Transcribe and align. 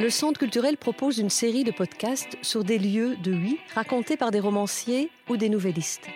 le 0.00 0.08
Centre 0.08 0.40
culturel 0.40 0.78
propose 0.78 1.18
une 1.18 1.28
série 1.28 1.62
de 1.62 1.70
podcasts 1.70 2.38
sur 2.40 2.64
des 2.64 2.78
lieux 2.78 3.16
de 3.16 3.32
Huy 3.32 3.58
racontés 3.74 4.16
par 4.16 4.30
des 4.30 4.40
romanciers 4.40 5.10
ou 5.28 5.36
des 5.36 5.50
nouvellistes. 5.50 6.06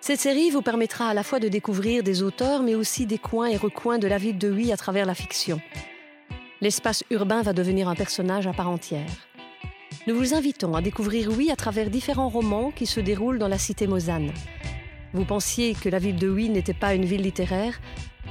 Cette 0.00 0.18
série 0.18 0.50
vous 0.50 0.62
permettra 0.62 1.08
à 1.08 1.14
la 1.14 1.22
fois 1.22 1.38
de 1.38 1.46
découvrir 1.46 2.02
des 2.02 2.24
auteurs, 2.24 2.64
mais 2.64 2.74
aussi 2.74 3.06
des 3.06 3.18
coins 3.18 3.46
et 3.46 3.56
recoins 3.56 3.98
de 3.98 4.08
la 4.08 4.18
ville 4.18 4.36
de 4.36 4.50
Huy 4.50 4.72
à 4.72 4.76
travers 4.76 5.06
la 5.06 5.14
fiction. 5.14 5.60
L'espace 6.60 7.04
urbain 7.10 7.42
va 7.42 7.52
devenir 7.52 7.88
un 7.88 7.94
personnage 7.94 8.48
à 8.48 8.52
part 8.52 8.68
entière. 8.68 9.28
Nous 10.08 10.16
vous 10.16 10.34
invitons 10.34 10.74
à 10.74 10.82
découvrir 10.82 11.30
Huy 11.30 11.52
à 11.52 11.56
travers 11.56 11.90
différents 11.90 12.28
romans 12.28 12.72
qui 12.72 12.86
se 12.86 12.98
déroulent 12.98 13.38
dans 13.38 13.46
la 13.46 13.58
cité 13.58 13.86
Mosane. 13.86 14.32
Vous 15.12 15.24
pensiez 15.24 15.74
que 15.74 15.88
la 15.88 16.00
ville 16.00 16.16
de 16.16 16.28
Huy 16.28 16.48
n'était 16.48 16.74
pas 16.74 16.94
une 16.94 17.04
ville 17.04 17.22
littéraire? 17.22 17.80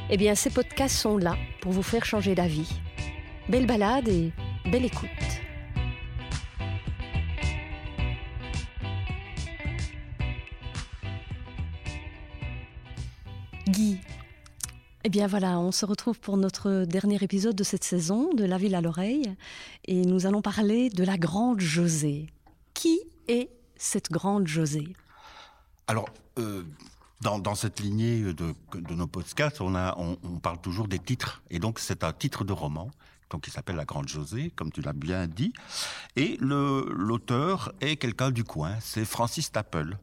Eh 0.09 0.17
bien, 0.17 0.35
ces 0.35 0.49
podcasts 0.49 0.97
sont 0.97 1.17
là 1.17 1.37
pour 1.61 1.71
vous 1.71 1.83
faire 1.83 2.03
changer 2.03 2.35
d'avis. 2.35 2.69
Belle 3.47 3.65
balade 3.65 4.09
et 4.09 4.33
Belle 4.71 4.83
écoute. 4.83 5.09
Guy, 13.69 14.01
eh 15.05 15.09
bien 15.09 15.27
voilà, 15.27 15.57
on 15.57 15.71
se 15.71 15.85
retrouve 15.85 16.19
pour 16.19 16.35
notre 16.35 16.83
dernier 16.83 17.17
épisode 17.21 17.55
de 17.55 17.63
cette 17.63 17.85
saison 17.85 18.33
de 18.33 18.43
La 18.43 18.57
ville 18.57 18.75
à 18.75 18.81
l'oreille 18.81 19.33
et 19.85 20.01
nous 20.01 20.25
allons 20.25 20.41
parler 20.41 20.89
de 20.89 21.05
la 21.05 21.17
grande 21.17 21.61
Josée. 21.61 22.27
Qui 22.73 22.99
est 23.29 23.49
cette 23.77 24.11
grande 24.11 24.47
Josée? 24.47 24.91
Alors, 25.87 26.09
euh, 26.39 26.63
dans, 27.21 27.55
cette 27.55 27.79
lignée 27.79 28.33
de, 28.33 28.53
nos 28.93 29.07
podcasts, 29.07 29.61
on, 29.61 29.75
a, 29.75 29.95
on, 29.97 30.39
parle 30.39 30.59
toujours 30.59 30.89
des 30.89 30.99
titres. 30.99 31.41
Et 31.49 31.59
donc, 31.59 31.79
c'est 31.79 32.03
un 32.03 32.11
titre 32.11 32.43
de 32.43 32.51
roman 32.51 32.91
donc 33.29 33.47
il 33.47 33.51
s'appelle 33.51 33.75
La 33.75 33.85
Grande 33.85 34.07
Josée, 34.07 34.51
comme 34.55 34.71
tu 34.71 34.81
l'as 34.81 34.93
bien 34.93 35.27
dit. 35.27 35.53
Et 36.15 36.37
l'auteur 36.39 37.73
est 37.81 37.97
quelqu'un 37.97 38.31
du 38.31 38.43
coin, 38.43 38.75
c'est 38.79 39.05
Francis 39.05 39.45
Staple. 39.45 39.97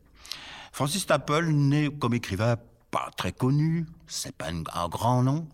Francis 0.73 1.03
Staple 1.03 1.47
n'est 1.47 1.89
comme 1.89 2.15
écrivain 2.15 2.57
pas 2.91 3.11
très 3.17 3.33
connu, 3.33 3.87
c'est 4.07 4.35
pas 4.35 4.49
un, 4.51 4.89
grand 4.89 5.23
nom. 5.23 5.49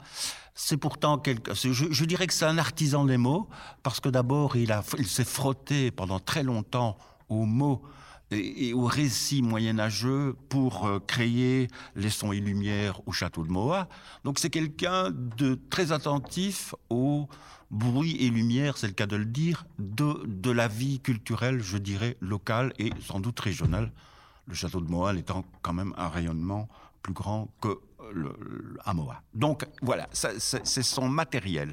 C'est 0.55 0.77
pourtant 0.77 1.19
quelque, 1.19 1.55
je, 1.55 2.05
dirais 2.05 2.27
que 2.27 2.35
c'est 2.35 2.45
un 2.45 2.59
artisan 2.59 3.05
des 3.05 3.17
mots, 3.17 3.49
parce 3.83 4.01
que 4.01 4.09
d'abord 4.09 4.57
il, 4.57 4.73
a, 4.73 4.83
il 4.99 5.07
s'est 5.07 5.25
frotté 5.25 5.91
pendant 5.91 6.21
très 6.21 6.43
longtemps 6.43 6.99
aux 7.29 7.47
mots 7.47 7.83
et, 8.31 8.73
au 8.75 8.85
récit 8.85 9.43
moyenâgeux 9.43 10.37
pour 10.49 10.87
euh, 10.87 10.99
créer 11.01 11.69
les 11.97 12.11
sons 12.11 12.33
et 12.33 12.41
lumières 12.41 13.01
au 13.07 13.13
château 13.13 13.45
de 13.45 13.51
Moa. 13.51 13.89
Donc 14.25 14.39
c'est 14.39 14.51
quelqu'un 14.51 15.11
de 15.11 15.59
très 15.71 15.93
attentif 15.93 16.75
aux 16.89 17.29
bruit 17.71 18.17
et 18.21 18.31
lumière, 18.31 18.77
c'est 18.77 18.89
le 18.89 18.93
cas 18.93 19.07
de 19.07 19.17
le 19.17 19.25
dire, 19.25 19.65
de, 19.79 20.23
de 20.27 20.51
la 20.51 20.69
vie 20.69 21.01
culturelle, 21.01 21.61
je 21.61 21.79
dirais, 21.79 22.17
locale 22.21 22.73
et 22.79 22.91
sans 23.01 23.21
doute 23.21 23.39
régionale. 23.39 23.93
Le 24.47 24.55
château 24.55 24.81
de 24.81 24.91
Moal 24.91 25.19
étant 25.19 25.45
quand 25.63 25.73
même 25.73 25.95
un 25.97 26.09
rayonnement 26.09 26.69
plus 27.03 27.13
grand 27.13 27.49
que 27.61 27.79
le, 28.13 28.77
à 28.85 28.95
Moa. 28.95 29.23
Donc 29.35 29.67
voilà, 29.83 30.09
c'est 30.13 30.83
son 30.83 31.09
matériel. 31.09 31.73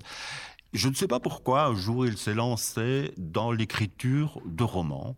Je 0.77 0.89
ne 0.89 0.93
sais 0.93 1.07
pas 1.07 1.19
pourquoi, 1.19 1.65
un 1.65 1.75
jour, 1.75 2.05
il 2.05 2.19
s'est 2.19 2.35
lancé 2.35 3.11
dans 3.17 3.51
l'écriture 3.51 4.39
de 4.45 4.63
romans. 4.63 5.15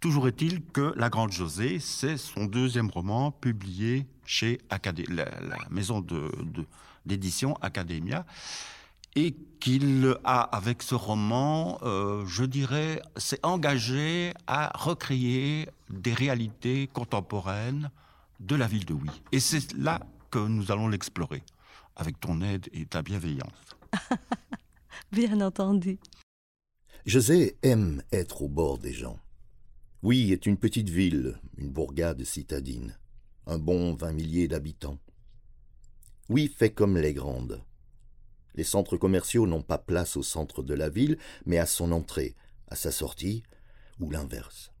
Toujours 0.00 0.26
est-il 0.26 0.64
que 0.64 0.94
La 0.96 1.10
Grande 1.10 1.30
Josée, 1.30 1.80
c'est 1.80 2.16
son 2.16 2.46
deuxième 2.46 2.88
roman 2.88 3.30
publié 3.30 4.06
chez 4.24 4.58
la, 4.70 5.28
maison 5.70 6.00
d'édition 7.04 7.50
de, 7.50 7.56
Academia 7.60 8.24
et 9.14 9.36
qu'il 9.60 10.16
a, 10.24 10.40
avec 10.40 10.82
ce 10.82 10.94
roman, 10.94 11.78
euh, 11.82 12.24
je 12.26 12.44
dirais, 12.44 13.02
s'est 13.18 13.40
engagé 13.42 14.32
à 14.46 14.72
recréer 14.74 15.68
des 15.90 16.14
réalités 16.14 16.88
contemporaines 16.90 17.90
de 18.40 18.56
la 18.56 18.66
ville 18.66 18.86
de 18.86 18.94
Oui. 18.94 19.10
Et 19.30 19.40
c'est 19.40 19.74
là 19.74 20.00
que 20.30 20.38
nous 20.38 20.72
allons 20.72 20.88
l'explorer, 20.88 21.42
avec 21.96 22.18
ton 22.18 22.40
aide 22.40 22.70
et 22.72 22.86
ta 22.86 23.02
bienveillance. 23.02 23.76
Bien 25.12 25.40
entendu. 25.40 25.98
José 27.06 27.56
aime 27.62 28.02
être 28.12 28.42
au 28.42 28.48
bord 28.48 28.78
des 28.78 28.92
gens. 28.92 29.18
Oui 30.02 30.32
est 30.32 30.46
une 30.46 30.56
petite 30.56 30.88
ville, 30.88 31.38
une 31.56 31.70
bourgade 31.70 32.24
citadine, 32.24 32.96
un 33.46 33.58
bon 33.58 33.94
vingt 33.94 34.12
milliers 34.12 34.48
d'habitants. 34.48 34.98
Oui 36.28 36.52
fait 36.56 36.70
comme 36.70 36.96
les 36.96 37.14
grandes. 37.14 37.62
Les 38.54 38.64
centres 38.64 38.96
commerciaux 38.96 39.46
n'ont 39.46 39.62
pas 39.62 39.78
place 39.78 40.16
au 40.16 40.22
centre 40.22 40.62
de 40.62 40.74
la 40.74 40.88
ville, 40.88 41.18
mais 41.46 41.58
à 41.58 41.66
son 41.66 41.92
entrée, 41.92 42.34
à 42.68 42.76
sa 42.76 42.90
sortie, 42.90 43.42
ou 44.00 44.10
l'inverse. 44.10 44.72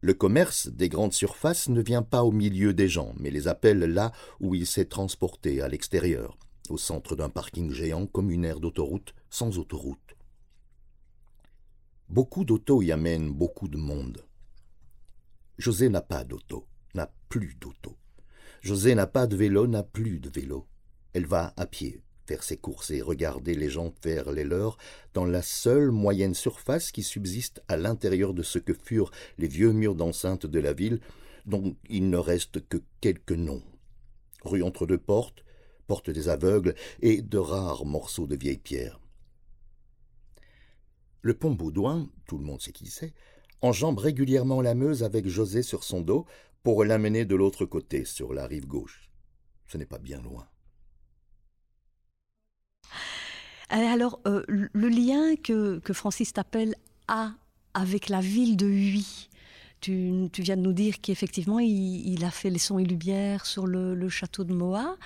Le 0.00 0.14
commerce 0.14 0.68
des 0.68 0.88
grandes 0.88 1.12
surfaces 1.12 1.68
ne 1.68 1.82
vient 1.82 2.02
pas 2.02 2.24
au 2.24 2.32
milieu 2.32 2.74
des 2.74 2.88
gens, 2.88 3.14
mais 3.18 3.30
les 3.30 3.48
appelle 3.48 3.78
là 3.78 4.12
où 4.40 4.54
il 4.54 4.66
s'est 4.66 4.84
transporté, 4.84 5.62
à 5.62 5.68
l'extérieur, 5.68 6.36
au 6.68 6.76
centre 6.78 7.16
d'un 7.16 7.28
parking 7.28 7.70
géant 7.70 8.06
comme 8.06 8.30
une 8.30 8.44
aire 8.44 8.60
d'autoroute 8.60 9.14
sans 9.30 9.58
autoroute. 9.58 10.16
Beaucoup 12.08 12.44
d'autos 12.44 12.82
y 12.82 12.92
amènent 12.92 13.32
beaucoup 13.32 13.68
de 13.68 13.76
monde. 13.76 14.24
José 15.58 15.88
n'a 15.88 16.02
pas 16.02 16.24
d'auto, 16.24 16.66
n'a 16.94 17.12
plus 17.28 17.54
d'auto. 17.60 17.96
José 18.60 18.94
n'a 18.94 19.06
pas 19.06 19.26
de 19.26 19.36
vélo, 19.36 19.66
n'a 19.66 19.82
plus 19.82 20.20
de 20.20 20.30
vélo. 20.30 20.66
Elle 21.12 21.26
va 21.26 21.52
à 21.56 21.66
pied, 21.66 22.02
faire 22.26 22.42
ses 22.42 22.56
courses 22.56 22.90
et 22.90 23.02
regarder 23.02 23.54
les 23.54 23.68
gens 23.68 23.92
faire 24.00 24.32
les 24.32 24.44
leurs 24.44 24.78
dans 25.12 25.26
la 25.26 25.42
seule 25.42 25.90
moyenne 25.90 26.34
surface 26.34 26.90
qui 26.90 27.02
subsiste 27.02 27.62
à 27.68 27.76
l'intérieur 27.76 28.34
de 28.34 28.42
ce 28.42 28.58
que 28.58 28.74
furent 28.74 29.10
les 29.38 29.48
vieux 29.48 29.72
murs 29.72 29.94
d'enceinte 29.94 30.46
de 30.46 30.60
la 30.60 30.72
ville, 30.72 31.00
dont 31.46 31.76
il 31.88 32.10
ne 32.10 32.16
reste 32.16 32.66
que 32.68 32.78
quelques 33.00 33.32
noms. 33.32 33.62
Rue 34.44 34.62
entre 34.62 34.86
deux 34.86 34.98
portes, 34.98 35.43
porte 35.86 36.10
des 36.10 36.28
aveugles 36.28 36.74
et 37.00 37.22
de 37.22 37.38
rares 37.38 37.84
morceaux 37.84 38.26
de 38.26 38.36
vieilles 38.36 38.58
pierres. 38.58 39.00
Le 41.22 41.34
pont 41.34 41.52
Baudouin, 41.52 42.08
tout 42.26 42.38
le 42.38 42.44
monde 42.44 42.60
sait 42.60 42.72
qui 42.72 42.86
c'est, 42.86 43.14
enjambe 43.62 43.98
régulièrement 43.98 44.60
la 44.60 44.74
Meuse 44.74 45.02
avec 45.02 45.26
José 45.26 45.62
sur 45.62 45.84
son 45.84 46.00
dos 46.02 46.26
pour 46.62 46.84
l'amener 46.84 47.24
de 47.24 47.34
l'autre 47.34 47.64
côté, 47.64 48.04
sur 48.04 48.34
la 48.34 48.46
rive 48.46 48.66
gauche. 48.66 49.10
Ce 49.66 49.78
n'est 49.78 49.86
pas 49.86 49.98
bien 49.98 50.20
loin. 50.20 50.46
Euh, 53.72 53.76
alors, 53.76 54.20
euh, 54.26 54.44
le 54.48 54.88
lien 54.88 55.36
que, 55.36 55.80
Francis 55.92 56.32
Tappel 56.32 56.74
a 57.08 57.32
avec 57.72 58.08
la 58.08 58.20
ville 58.20 58.56
de 58.56 58.66
Huy, 58.66 59.28
tu, 59.84 60.42
viens 60.42 60.56
de 60.56 60.62
nous 60.62 60.72
dire 60.72 61.00
qu'effectivement, 61.00 61.58
il, 61.58 62.24
a 62.24 62.30
fait 62.30 62.50
les 62.50 62.58
sons 62.58 62.78
et 62.78 62.84
lumières 62.84 63.44
sur 63.44 63.66
le, 63.66 64.08
château 64.08 64.44
de 64.44 64.54
Moa, 64.54 64.96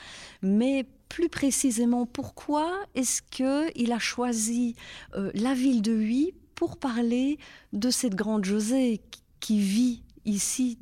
mais 0.43 0.87
plus 1.09 1.29
précisément, 1.29 2.07
pourquoi 2.07 2.71
est-ce 2.95 3.23
qu'il 3.23 3.93
a 3.93 3.99
choisi 3.99 4.77
euh, 5.15 5.31
la 5.35 5.55
ville 5.55 5.83
de 5.83 5.93
Huy 5.93 6.33
pour 6.55 6.77
parler 6.77 7.39
de 7.73 7.91
cette 7.91 8.15
grande 8.15 8.45
Josée 8.45 9.01
qui 9.41 9.61
vit 9.61 10.03
ici 10.25 10.79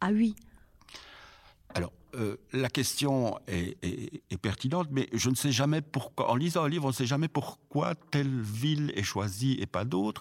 à 0.00 0.12
Huy? 0.12 0.34
Euh, 2.14 2.36
la 2.52 2.68
question 2.68 3.38
est, 3.48 4.01
pertinente, 4.42 4.88
mais 4.90 5.08
je 5.12 5.30
ne 5.30 5.34
sais 5.34 5.52
jamais 5.52 5.80
pourquoi. 5.80 6.30
En 6.30 6.36
lisant 6.36 6.64
un 6.64 6.68
livre, 6.68 6.84
on 6.84 6.88
ne 6.88 6.92
sait 6.92 7.06
jamais 7.06 7.28
pourquoi 7.28 7.94
telle 7.94 8.40
ville 8.40 8.92
est 8.96 9.02
choisie 9.02 9.56
et 9.60 9.66
pas 9.66 9.84
d'autre. 9.84 10.20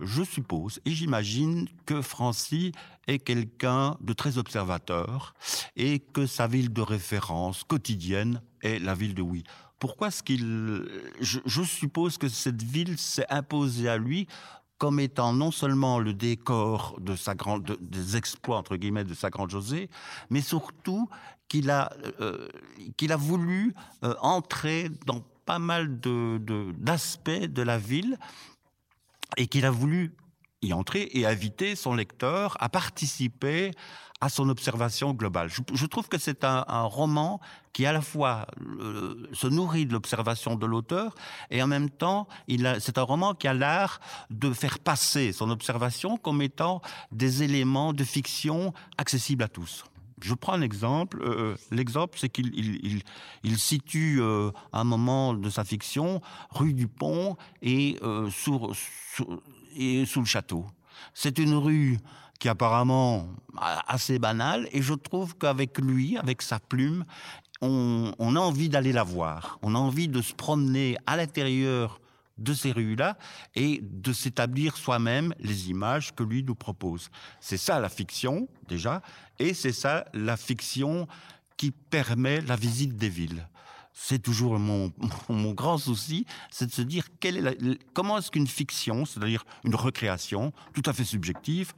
Je 0.00 0.22
suppose 0.22 0.80
et 0.84 0.90
j'imagine 0.90 1.68
que 1.86 2.02
Francis 2.02 2.72
est 3.06 3.18
quelqu'un 3.18 3.96
de 4.00 4.12
très 4.12 4.38
observateur 4.38 5.34
et 5.76 5.98
que 5.98 6.26
sa 6.26 6.46
ville 6.46 6.72
de 6.72 6.80
référence 6.80 7.64
quotidienne 7.64 8.42
est 8.62 8.78
la 8.78 8.94
ville 8.94 9.14
de 9.14 9.22
Oui. 9.22 9.44
Pourquoi 9.78 10.08
est-ce 10.08 10.22
qu'il... 10.22 10.86
je, 11.20 11.62
suppose 11.62 12.18
que 12.18 12.28
cette 12.28 12.62
ville 12.62 12.98
s'est 12.98 13.26
imposée 13.30 13.88
à 13.88 13.96
lui 13.96 14.26
comme 14.80 14.98
étant 14.98 15.34
non 15.34 15.50
seulement 15.50 15.98
le 15.98 16.14
décor 16.14 16.96
de 17.00 17.14
sa 17.14 17.34
grande, 17.34 17.76
des 17.82 18.16
exploits 18.16 18.56
entre 18.56 18.76
guillemets 18.76 19.04
de 19.04 19.12
sa 19.12 19.28
grande 19.28 19.50
Josée, 19.50 19.90
mais 20.30 20.40
surtout 20.40 21.10
qu'il 21.48 21.70
a, 21.70 21.92
euh, 22.20 22.48
qu'il 22.96 23.12
a 23.12 23.16
voulu 23.16 23.74
euh, 24.04 24.14
entrer 24.22 24.88
dans 25.04 25.22
pas 25.44 25.58
mal 25.58 26.00
de, 26.00 26.40
d'aspects 26.78 27.30
de 27.30 27.60
la 27.60 27.76
ville 27.76 28.18
et 29.36 29.48
qu'il 29.48 29.66
a 29.66 29.70
voulu 29.70 30.16
y 30.62 30.72
entrer 30.72 31.10
et 31.12 31.26
inviter 31.26 31.76
son 31.76 31.94
lecteur 31.94 32.56
à 32.58 32.70
participer 32.70 33.72
à 34.20 34.28
son 34.28 34.48
observation 34.48 35.14
globale. 35.14 35.50
Je, 35.72 35.86
trouve 35.86 36.08
que 36.08 36.18
c'est 36.18 36.44
un, 36.44 36.82
roman 36.82 37.40
qui 37.72 37.86
à 37.86 37.92
la 37.92 38.02
fois 38.02 38.46
euh, 38.60 39.28
se 39.32 39.46
nourrit 39.46 39.86
de 39.86 39.92
l'observation 39.92 40.56
de 40.56 40.66
l'auteur 40.66 41.14
et 41.50 41.62
en 41.62 41.66
même 41.66 41.88
temps, 41.88 42.28
c'est 42.80 42.98
un 42.98 43.02
roman 43.02 43.34
qui 43.34 43.48
a 43.48 43.54
l'art 43.54 44.00
de 44.30 44.52
faire 44.52 44.78
passer 44.78 45.32
son 45.32 45.50
observation 45.50 46.16
comme 46.16 46.42
étant 46.42 46.82
des 47.12 47.42
éléments 47.42 47.92
de 47.92 48.04
fiction 48.04 48.74
accessibles 48.98 49.42
à 49.42 49.48
tous. 49.48 49.84
Je 50.20 50.34
prends 50.34 50.52
un 50.52 50.60
exemple. 50.60 51.22
Euh, 51.22 51.56
l'exemple, 51.70 52.18
c'est 52.18 52.28
qu'il 52.28 53.02
il, 53.42 53.58
situe 53.58 54.20
euh, 54.20 54.50
un 54.74 54.84
moment 54.84 55.32
de 55.32 55.48
sa 55.48 55.64
fiction 55.64 56.20
rue 56.50 56.74
du 56.74 56.88
Pont 56.88 57.38
et 57.62 57.98
sous 58.30 58.60
le 60.20 60.24
château. 60.26 60.66
C'est 61.14 61.38
une 61.38 61.54
rue 61.54 61.98
qui 62.40 62.48
est 62.48 62.50
apparemment 62.50 63.28
assez 63.86 64.18
banale, 64.18 64.68
et 64.72 64.82
je 64.82 64.94
trouve 64.94 65.36
qu'avec 65.36 65.78
lui, 65.78 66.16
avec 66.16 66.42
sa 66.42 66.58
plume, 66.58 67.04
on, 67.60 68.12
on 68.18 68.34
a 68.34 68.40
envie 68.40 68.68
d'aller 68.68 68.92
la 68.92 69.02
voir. 69.04 69.58
On 69.62 69.74
a 69.74 69.78
envie 69.78 70.08
de 70.08 70.22
se 70.22 70.34
promener 70.34 70.96
à 71.06 71.16
l'intérieur 71.16 72.00
de 72.38 72.54
ces 72.54 72.72
rues-là 72.72 73.18
et 73.54 73.80
de 73.82 74.12
s'établir 74.14 74.76
soi-même 74.76 75.34
les 75.38 75.68
images 75.68 76.14
que 76.14 76.22
lui 76.22 76.42
nous 76.42 76.54
propose. 76.54 77.10
C'est 77.38 77.58
ça 77.58 77.78
la 77.78 77.90
fiction, 77.90 78.48
déjà, 78.66 79.02
et 79.38 79.52
c'est 79.52 79.72
ça 79.72 80.06
la 80.14 80.38
fiction 80.38 81.06
qui 81.58 81.70
permet 81.70 82.40
la 82.40 82.56
visite 82.56 82.96
des 82.96 83.10
villes. 83.10 83.46
C'est 84.02 84.18
toujours 84.18 84.58
mon, 84.58 84.90
grand 85.52 85.76
souci, 85.76 86.24
c'est 86.50 86.66
de 86.66 86.72
se 86.72 86.80
dire 86.80 87.04
quelle 87.20 87.36
est 87.36 87.40
la, 87.42 87.74
comment 87.92 88.16
est-ce 88.16 88.30
qu'une 88.30 88.46
fiction, 88.46 89.04
c'est-à-dire 89.04 89.44
une 89.62 89.74
recréation 89.74 90.54
tout 90.72 90.82
à 90.86 90.94
fait 90.94 91.04
subjective, 91.04 91.74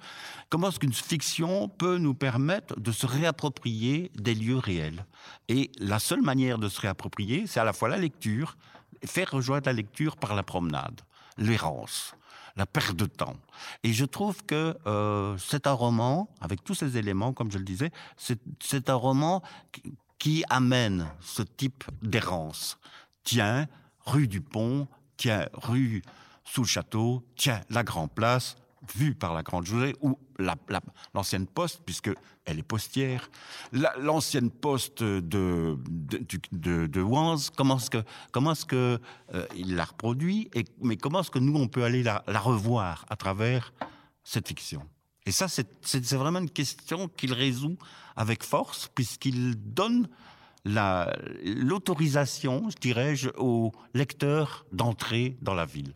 comment 0.48 0.68
est-ce 0.68 0.78
qu'une 0.78 0.92
fiction 0.92 1.68
peut 1.68 1.98
nous 1.98 2.14
permettre 2.14 2.78
de 2.78 2.92
se 2.92 3.06
réapproprier 3.06 4.12
des 4.14 4.36
lieux 4.36 4.56
réels? 4.56 5.04
Et 5.48 5.72
la 5.78 5.98
seule 5.98 6.22
manière 6.22 6.58
de 6.58 6.68
se 6.68 6.80
réapproprier, 6.80 7.48
c'est 7.48 7.58
à 7.58 7.64
la 7.64 7.72
fois 7.72 7.88
la 7.88 7.98
lecture, 7.98 8.56
faire 9.04 9.32
rejoindre 9.32 9.66
la 9.66 9.72
lecture 9.72 10.16
par 10.16 10.36
la 10.36 10.44
promenade, 10.44 11.00
l'errance, 11.38 12.14
la 12.54 12.66
perte 12.66 12.94
de 12.94 13.06
temps. 13.06 13.36
Et 13.82 13.92
je 13.92 14.04
trouve 14.04 14.44
que 14.44 14.78
euh, 14.86 15.36
c'est 15.38 15.66
un 15.66 15.72
roman, 15.72 16.30
avec 16.40 16.62
tous 16.62 16.76
ces 16.76 16.96
éléments, 16.96 17.32
comme 17.32 17.50
je 17.50 17.58
le 17.58 17.64
disais, 17.64 17.90
c'est 18.16 18.90
un 18.90 18.94
roman 18.94 19.42
qui, 19.72 19.82
qui 20.22 20.44
amène 20.50 21.08
ce 21.20 21.42
type 21.42 21.82
d'errance. 22.00 22.78
Tiens, 23.24 23.66
rue 24.06 24.28
du 24.28 24.40
Pont, 24.40 24.86
tiens, 25.16 25.48
rue 25.52 26.00
sous 26.44 26.62
le 26.62 26.68
château, 26.68 27.26
tiens, 27.34 27.60
la 27.70 27.82
Grand 27.82 28.06
Place, 28.06 28.54
vue 28.94 29.16
par 29.16 29.34
la 29.34 29.42
Grande 29.42 29.66
Josée, 29.66 29.96
ou 30.00 30.16
l'ancienne 31.12 31.48
poste, 31.48 31.80
puisque 31.84 32.10
elle 32.44 32.60
est 32.60 32.62
postière, 32.62 33.28
l'ancienne 33.98 34.52
poste 34.52 35.02
de, 35.02 35.76
de, 36.52 37.02
comment 37.56 37.76
est-ce 37.78 38.64
que, 38.64 39.00
euh, 39.34 39.46
la 39.56 39.84
reproduit, 39.84 40.50
et, 40.54 40.64
mais 40.80 40.96
comment 40.96 41.22
est-ce 41.22 41.32
que 41.32 41.40
nous, 41.40 41.56
on 41.56 41.66
peut 41.66 41.82
aller 41.82 42.04
la 42.04 42.22
revoir 42.38 43.06
à 43.08 43.16
travers 43.16 43.72
cette 44.22 44.46
fiction? 44.46 44.86
Et 45.26 45.32
ça, 45.32 45.46
c'est 45.48 46.12
vraiment 46.12 46.40
une 46.40 46.50
question 46.50 47.08
qu'il 47.08 47.32
résout 47.32 47.78
avec 48.16 48.42
force, 48.42 48.90
puisqu'il 48.94 49.54
donne 49.56 50.08
l'autorisation, 50.64 52.68
je 52.70 52.76
dirais-je, 52.76 53.30
au 53.36 53.72
lecteur 53.94 54.66
d'entrer 54.72 55.36
dans 55.40 55.54
la 55.54 55.66
ville. 55.66 55.94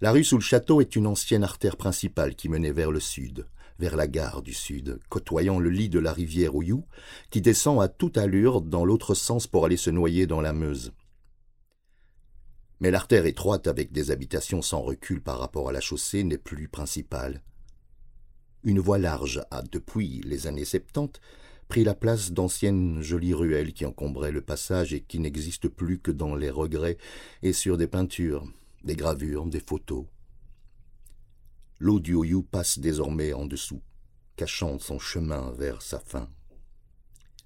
La 0.00 0.12
rue 0.12 0.24
sous 0.24 0.36
le 0.36 0.42
château 0.42 0.80
est 0.80 0.96
une 0.96 1.06
ancienne 1.06 1.44
artère 1.44 1.76
principale 1.76 2.34
qui 2.34 2.48
menait 2.48 2.72
vers 2.72 2.90
le 2.90 3.00
sud, 3.00 3.46
vers 3.78 3.96
la 3.96 4.06
gare 4.06 4.42
du 4.42 4.52
sud, 4.52 4.98
côtoyant 5.08 5.58
le 5.58 5.70
lit 5.70 5.88
de 5.88 5.98
la 5.98 6.12
rivière 6.12 6.54
Ouyou, 6.54 6.84
qui 7.30 7.40
descend 7.40 7.80
à 7.80 7.88
toute 7.88 8.18
allure 8.18 8.60
dans 8.60 8.84
l'autre 8.84 9.14
sens 9.14 9.46
pour 9.46 9.64
aller 9.64 9.76
se 9.76 9.90
noyer 9.90 10.26
dans 10.26 10.40
la 10.40 10.52
Meuse. 10.52 10.92
Mais 12.80 12.90
l'artère 12.90 13.24
étroite 13.24 13.68
avec 13.68 13.90
des 13.90 14.10
habitations 14.10 14.60
sans 14.60 14.82
recul 14.82 15.22
par 15.22 15.38
rapport 15.38 15.70
à 15.70 15.72
la 15.72 15.80
chaussée 15.80 16.24
n'est 16.24 16.36
plus 16.36 16.68
principale. 16.68 17.42
Une 18.66 18.80
voie 18.80 18.98
large 18.98 19.40
a, 19.52 19.62
depuis 19.62 20.20
les 20.24 20.48
années 20.48 20.64
70, 20.64 21.20
pris 21.68 21.84
la 21.84 21.94
place 21.94 22.32
d'anciennes 22.32 23.00
jolies 23.00 23.32
ruelles 23.32 23.72
qui 23.72 23.86
encombraient 23.86 24.32
le 24.32 24.40
passage 24.40 24.92
et 24.92 25.02
qui 25.02 25.20
n'existent 25.20 25.68
plus 25.68 26.00
que 26.00 26.10
dans 26.10 26.34
les 26.34 26.50
regrets 26.50 26.98
et 27.44 27.52
sur 27.52 27.76
des 27.76 27.86
peintures, 27.86 28.44
des 28.82 28.96
gravures, 28.96 29.46
des 29.46 29.60
photos. 29.60 30.06
L'eau 31.78 32.00
du 32.00 32.14
Oyou 32.14 32.42
passe 32.42 32.80
désormais 32.80 33.32
en 33.32 33.46
dessous, 33.46 33.82
cachant 34.34 34.80
son 34.80 34.98
chemin 34.98 35.52
vers 35.52 35.80
sa 35.80 36.00
fin. 36.00 36.28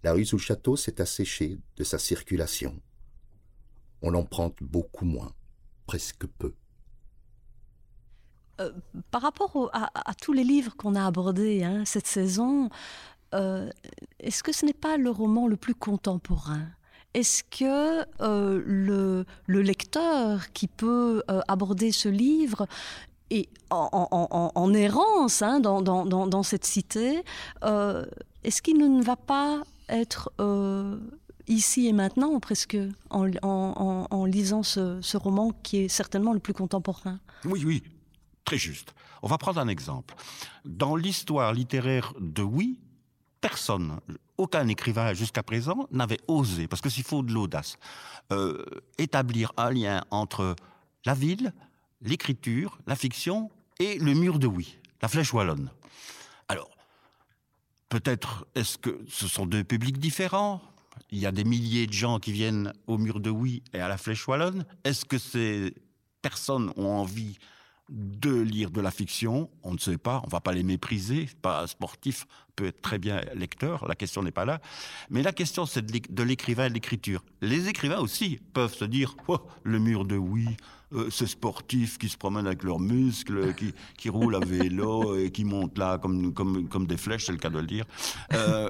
La 0.03 0.15
rue 0.15 0.25
sous 0.25 0.37
le 0.37 0.43
château 0.43 0.75
s'est 0.75 1.03
asséchée 1.03 1.59
de 1.77 1.85
sa 1.85 1.99
circulation. 1.99 2.81
On 4.01 4.09
l'emprunte 4.09 4.63
beaucoup 4.63 5.05
moins, 5.05 5.35
presque 5.85 6.27
peu. 6.39 6.55
Euh, 8.61 8.71
par 9.11 9.23
rapport 9.23 9.71
à, 9.73 10.15
tous 10.21 10.33
les 10.33 10.45
livres 10.45 10.77
qu'on 10.77 10.95
a 10.95 11.07
abordés 11.07 11.65
hein, 11.65 11.85
cette 11.85 12.07
saison, 12.07 12.69
euh, 13.35 13.71
est-ce 14.19 14.43
que 14.43 14.53
ce 14.53 14.67
n'est 14.67 14.73
pas 14.73 14.97
le 14.97 15.11
roman 15.11 15.47
le 15.47 15.57
plus 15.57 15.75
contemporain? 15.75 16.63
Est-ce 17.15 17.43
que 17.45 18.05
euh, 18.21 18.63
le, 18.65 19.25
le, 19.47 19.63
lecteur 19.63 20.53
qui 20.53 20.69
peut 20.69 21.23
aborder 21.49 21.91
ce 21.91 22.09
livre 22.09 22.67
et 23.31 23.49
en, 23.71 24.75
errance 24.75 25.43
hein, 25.43 25.61
dans, 25.61 26.43
cette 26.43 26.65
cité, 26.65 27.23
est-ce 27.63 28.63
qu'il 28.63 28.79
ne 28.79 29.03
va 29.03 29.17
pas 29.17 29.63
être 29.89 30.33
ici 31.47 31.87
et 31.87 31.93
maintenant, 31.93 32.39
presque, 32.41 32.77
en, 33.11 33.31
en 33.43 34.25
lisant 34.25 34.63
ce, 34.63 34.99
ce, 35.01 35.17
roman 35.17 35.53
qui 35.63 35.79
est 35.79 35.89
certainement 35.89 36.33
le 36.33 36.41
plus 36.41 36.55
contemporain? 36.55 37.19
Oui, 37.45 37.63
oui, 37.65 37.83
très 38.45 38.59
juste. 38.59 38.95
On 39.23 39.29
va 39.29 39.39
prendre 39.39 39.61
un 39.61 39.69
exemple. 39.69 40.15
Dans 40.65 40.97
l'histoire 40.97 41.53
littéraire 41.53 42.13
de 42.19 42.43
Oui, 42.43 42.79
personne, 43.41 44.01
aucun 44.37 44.69
écrivain 44.69 45.15
jusqu'à 45.15 45.43
présent 45.43 45.87
n'avait 45.91 46.21
osé, 46.29 46.67
parce 46.69 46.83
que 46.83 46.89
s'il 46.89 47.05
faut 47.05 47.23
de 47.23 47.33
l'audace, 47.33 47.77
euh, 48.33 48.65
établir 48.99 49.53
un 49.57 49.71
lien 49.71 50.05
entre 50.11 50.57
la 51.05 51.15
ville, 51.15 51.53
l'écriture, 52.03 52.79
la 52.87 52.97
fiction 52.97 53.51
et 53.79 53.99
le 53.99 54.15
mur 54.15 54.39
de 54.39 54.47
Oui, 54.47 54.79
la 55.03 55.09
flèche 55.09 55.33
wallonne. 55.33 55.71
Alors, 56.49 56.71
peut-être 57.89 58.47
est-ce 58.55 58.79
que 58.79 59.01
ce 59.09 59.29
sont 59.29 59.47
deux 59.47 59.65
publics 59.65 59.99
différents? 59.99 60.63
Il 61.11 61.19
y 61.19 61.27
a 61.27 61.33
des 61.33 61.45
milliers 61.45 61.87
de 61.87 61.93
gens 61.93 62.19
qui 62.19 62.33
viennent 62.33 62.73
au 62.87 62.99
mur 62.99 63.21
de 63.21 63.31
Oui 63.31 63.63
et 63.73 63.81
à 63.81 63.89
la 63.89 63.97
flèche 63.97 64.27
wallonne. 64.29 64.65
Est-ce 64.85 65.05
que 65.05 65.19
ces 65.19 65.75
personnes 66.23 66.73
ont 66.77 66.89
envie 66.89 67.39
de 67.91 68.41
lire 68.41 68.71
de 68.71 68.81
la 68.81 68.91
fiction, 68.91 69.51
on 69.63 69.73
ne 69.73 69.79
sait 69.79 69.99
pas, 69.99 70.23
on 70.25 70.29
va 70.29 70.41
pas 70.41 70.53
les 70.53 70.63
mépriser, 70.63 71.29
pas 71.43 71.67
sportif 71.67 72.27
peut 72.55 72.67
être 72.67 72.81
très 72.81 72.99
bien 72.99 73.21
lecteur, 73.35 73.87
la 73.89 73.95
question 73.95 74.23
n'est 74.23 74.31
pas 74.31 74.45
là, 74.45 74.61
mais 75.11 75.23
la 75.23 75.33
question 75.33 75.67
c'est 75.67 75.85
de 75.85 76.23
l'écrivain 76.23 76.67
et 76.67 76.69
de 76.69 76.75
l'écriture. 76.75 77.25
Les 77.41 77.69
écrivains 77.69 77.99
aussi 77.99 78.39
peuvent 78.53 78.75
se 78.75 78.85
dire, 78.85 79.17
oh, 79.29 79.39
le 79.65 79.79
mur 79.79 80.05
de 80.05 80.17
oui, 80.17 80.57
euh, 80.93 81.09
ces 81.11 81.27
sportifs 81.27 81.99
qui 81.99 82.09
se 82.09 82.17
promènent 82.17 82.49
avec 82.49 82.65
leurs 82.65 82.81
muscles, 82.81 83.55
qui, 83.55 83.73
qui 83.97 84.09
roulent 84.09 84.35
à 84.35 84.41
vélo 84.41 85.17
et 85.17 85.31
qui 85.31 85.45
montent 85.45 85.79
là 85.79 85.99
comme, 85.99 86.35
comme, 86.35 86.69
comme 86.69 86.87
des 86.87 86.97
flèches, 86.97 87.27
c'est 87.27 87.33
le 87.33 87.39
cas 87.39 87.51
de 87.51 87.59
le 87.59 87.67
dire. 87.67 87.85
Euh, 88.33 88.69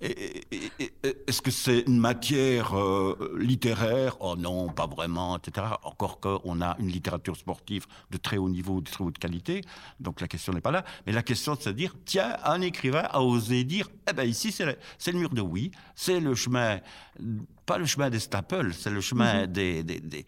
Est-ce 0.00 1.40
que 1.40 1.52
c'est 1.52 1.84
une 1.86 1.98
matière 1.98 2.76
euh, 2.76 3.36
littéraire? 3.38 4.16
Oh 4.20 4.34
non, 4.36 4.70
pas 4.70 4.88
vraiment, 4.88 5.38
etc. 5.38 5.68
Encore 5.84 6.18
qu'on 6.18 6.60
a 6.60 6.76
une 6.80 6.88
littérature 6.88 7.36
sportive 7.36 7.86
de 8.10 8.16
très 8.16 8.38
haut 8.38 8.48
niveau, 8.48 8.80
de 8.80 8.90
très 8.90 9.04
haute 9.04 9.18
qualité, 9.18 9.62
donc 10.00 10.20
la 10.20 10.26
question 10.26 10.52
n'est 10.52 10.60
pas 10.60 10.72
là. 10.72 10.84
Mais 11.06 11.12
la 11.12 11.22
question 11.22 11.56
c'est 11.58 11.72
de 11.72 11.76
dire, 11.76 11.94
tiens, 12.04 12.36
un 12.44 12.60
écrivain 12.60 13.06
a 13.10 13.22
osé 13.22 13.62
dire, 13.62 13.88
eh 14.10 14.12
ben 14.12 14.24
ici 14.24 14.50
c'est 14.50 14.64
le, 14.64 14.76
le, 15.06 15.12
mur 15.12 15.30
de 15.30 15.42
oui, 15.42 15.70
c'est 15.94 16.18
le 16.18 16.34
chemin, 16.34 16.80
pas 17.66 17.78
le 17.78 17.86
chemin 17.86 18.10
des 18.10 18.18
Staples, 18.18 18.72
c'est 18.72 18.90
le 18.90 19.00
chemin 19.00 19.44
mm-hmm. 19.44 19.52
des, 19.52 19.82
des, 19.84 20.00
des 20.00 20.26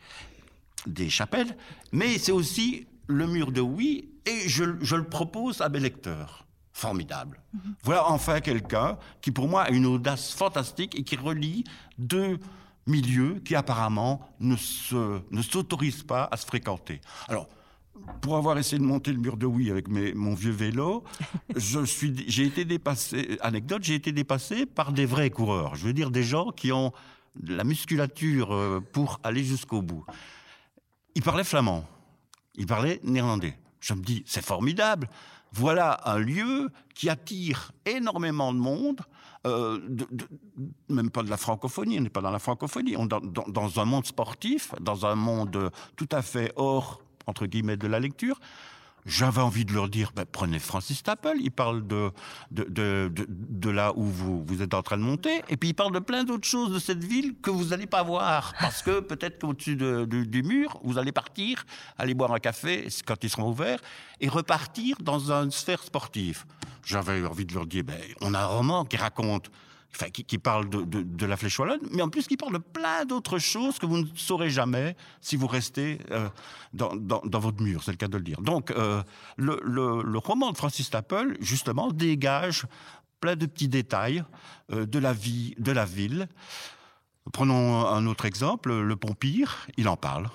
des 0.86 1.10
chapelles, 1.10 1.56
mais 1.92 2.18
c'est 2.18 2.32
aussi 2.32 2.86
le 3.06 3.26
mur 3.26 3.52
de 3.52 3.60
oui, 3.60 4.10
et 4.26 4.48
je, 4.48 4.64
le 4.64 5.04
propose 5.04 5.60
à 5.60 5.68
mes 5.68 5.80
lecteurs. 5.80 6.46
Formidable. 6.72 7.40
Mhm. 7.52 7.74
Voilà 7.82 8.08
enfin 8.08 8.40
quelqu'un 8.40 8.98
qui, 9.20 9.32
pour 9.32 9.48
moi, 9.48 9.62
a 9.62 9.70
une 9.70 9.86
audace 9.86 10.32
fantastique 10.32 10.96
et 10.96 11.02
qui 11.02 11.16
relie 11.16 11.64
deux 11.98 12.38
milieux 12.86 13.40
qui 13.44 13.56
apparemment 13.56 14.20
ne 14.38 14.54
ne 15.30 15.42
s'autorisent 15.42 16.04
pas 16.04 16.28
à 16.30 16.36
se 16.36 16.46
fréquenter. 16.46 17.00
Alors, 17.26 17.48
pour 18.20 18.36
avoir 18.36 18.58
essayé 18.58 18.78
de 18.78 18.84
monter 18.84 19.12
le 19.12 19.18
mur 19.18 19.36
de 19.36 19.46
oui 19.46 19.70
avec 19.70 19.88
mon 19.88 20.34
vieux 20.34 20.52
vélo, 20.52 21.04
je 21.56 21.84
suis, 21.84 22.24
j'ai 22.28 22.44
été 22.44 22.64
dépassé, 22.64 23.38
anecdote, 23.40 23.82
j'ai 23.82 23.94
été 23.94 24.12
dépassé 24.12 24.66
par 24.66 24.92
des 24.92 25.06
vrais 25.06 25.30
coureurs. 25.30 25.74
Je 25.74 25.86
veux 25.86 25.92
dire 25.92 26.10
des 26.10 26.22
gens 26.22 26.50
qui 26.50 26.72
ont 26.72 26.92
la 27.46 27.64
musculature 27.64 28.52
euh, 28.52 28.80
pour 28.92 29.20
aller 29.22 29.44
jusqu'au 29.44 29.82
bout. 29.82 30.04
Il 31.14 31.22
parlait 31.22 31.44
flamand. 31.44 31.84
Il 32.54 32.66
parlait 32.66 33.00
néerlandais. 33.02 33.58
Je 33.80 33.94
me 33.94 34.02
dis, 34.02 34.22
c'est 34.26 34.44
formidable. 34.44 35.08
Voilà 35.52 36.00
un 36.04 36.18
lieu 36.18 36.70
qui 36.94 37.08
attire 37.08 37.72
énormément 37.86 38.52
de 38.52 38.58
monde, 38.58 39.00
euh, 39.46 39.80
même 40.88 41.10
pas 41.10 41.22
de 41.22 41.30
la 41.30 41.36
francophonie, 41.36 41.98
on 41.98 42.02
n'est 42.02 42.10
pas 42.10 42.20
dans 42.20 42.30
la 42.30 42.38
francophonie, 42.38 42.96
dans, 43.06 43.20
dans, 43.20 43.80
un 43.80 43.84
monde 43.84 44.04
sportif, 44.04 44.74
dans 44.80 45.06
un 45.06 45.14
monde 45.14 45.70
tout 45.96 46.08
à 46.12 46.20
fait 46.20 46.52
hors, 46.56 47.00
entre 47.26 47.46
guillemets, 47.46 47.76
de 47.76 47.86
la 47.86 47.98
lecture. 47.98 48.38
J'avais 49.08 49.40
envie 49.40 49.64
de 49.64 49.72
leur 49.72 49.88
dire, 49.88 50.12
ben, 50.14 50.26
prenez 50.30 50.58
Francis 50.58 50.98
Staple, 50.98 51.36
il 51.40 51.50
parle 51.50 51.86
de, 51.86 52.12
de, 52.50 52.64
de, 52.64 53.10
de, 53.28 53.70
là 53.70 53.92
où 53.96 54.04
vous, 54.04 54.44
vous 54.44 54.62
êtes 54.62 54.74
en 54.74 54.82
train 54.82 54.98
de 54.98 55.02
monter, 55.02 55.42
et 55.48 55.56
puis 55.56 55.70
il 55.70 55.74
parle 55.74 55.92
de 55.92 55.98
plein 55.98 56.24
d'autres 56.24 56.46
choses 56.46 56.70
de 56.72 56.78
cette 56.78 57.02
ville 57.02 57.34
que 57.40 57.50
vous 57.50 57.66
n'allez 57.66 57.86
pas 57.86 58.02
voir, 58.02 58.52
parce 58.60 58.82
que 58.82 59.00
peut-être 59.00 59.40
qu'au-dessus 59.40 59.76
du 59.76 60.42
mur, 60.42 60.78
vous 60.84 60.98
allez 60.98 61.12
partir, 61.12 61.64
aller 61.96 62.12
boire 62.14 62.32
un 62.32 62.38
café 62.38 62.86
quand 63.06 63.24
ils 63.24 63.30
seront 63.30 63.50
ouverts, 63.50 63.80
et 64.20 64.28
repartir 64.28 64.96
dans 65.00 65.32
une 65.32 65.50
sphère 65.50 65.82
sportive. 65.82 66.44
J'avais 66.84 67.24
envie 67.24 67.46
de 67.46 67.54
leur 67.54 67.66
dire, 67.66 67.84
ben, 67.84 67.98
on 68.20 68.34
a 68.34 68.40
un 68.40 68.46
roman 68.46 68.84
qui 68.84 68.98
raconte 68.98 69.50
Qui, 70.12 70.38
parle 70.38 70.68
de, 70.68 71.26
la 71.26 71.36
flèche 71.36 71.58
wallonne, 71.58 71.80
mais 71.90 72.02
en 72.02 72.08
plus 72.08 72.28
qui 72.28 72.36
parle 72.36 72.52
de 72.52 72.58
plein 72.58 73.04
d'autres 73.04 73.38
choses 73.38 73.78
que 73.78 73.86
vous 73.86 73.98
ne 73.98 74.06
saurez 74.14 74.48
jamais 74.48 74.94
si 75.20 75.34
vous 75.34 75.48
restez 75.48 75.98
euh, 76.12 76.28
dans, 76.72 76.94
dans, 76.94 77.40
votre 77.40 77.60
mur, 77.62 77.82
c'est 77.82 77.90
le 77.90 77.96
cas 77.96 78.06
de 78.06 78.16
le 78.16 78.22
dire. 78.22 78.40
Donc, 78.40 78.70
euh, 78.70 79.02
le, 79.38 80.18
roman 80.18 80.52
de 80.52 80.56
Francis 80.56 80.86
Staple, 80.86 81.36
justement, 81.40 81.90
dégage 81.90 82.66
plein 83.18 83.34
de 83.34 83.46
petits 83.46 83.66
détails 83.66 84.22
euh, 84.70 84.86
de 84.86 84.98
la 85.00 85.12
vie 85.12 85.54
de 85.58 85.72
la 85.72 85.84
ville. 85.84 86.28
Prenons 87.32 87.84
un 87.86 88.06
autre 88.06 88.24
exemple, 88.24 88.72
le 88.72 88.96
Pompire, 88.96 89.66
il 89.78 89.88
en 89.88 89.96
parle. 89.96 90.28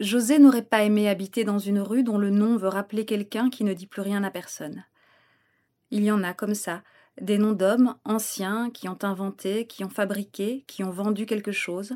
José 0.00 0.40
n'aurait 0.40 0.64
pas 0.64 0.82
aimé 0.82 1.08
habiter 1.08 1.44
dans 1.44 1.60
une 1.60 1.78
rue 1.78 2.02
dont 2.02 2.18
le 2.18 2.30
nom 2.30 2.56
veut 2.56 2.68
rappeler 2.68 3.04
quelqu'un 3.04 3.50
qui 3.50 3.62
ne 3.62 3.72
dit 3.72 3.86
plus 3.86 4.02
rien 4.02 4.24
à 4.24 4.30
personne. 4.30 4.84
Il 5.92 6.02
y 6.02 6.10
en 6.10 6.24
a 6.24 6.34
comme 6.34 6.54
ça, 6.54 6.82
des 7.20 7.38
noms 7.38 7.52
d'hommes 7.52 7.94
anciens 8.04 8.70
qui 8.70 8.88
ont 8.88 8.98
inventé, 9.02 9.66
qui 9.66 9.84
ont 9.84 9.90
fabriqué, 9.90 10.64
qui 10.66 10.82
ont 10.82 10.90
vendu 10.90 11.26
quelque 11.26 11.52
chose, 11.52 11.94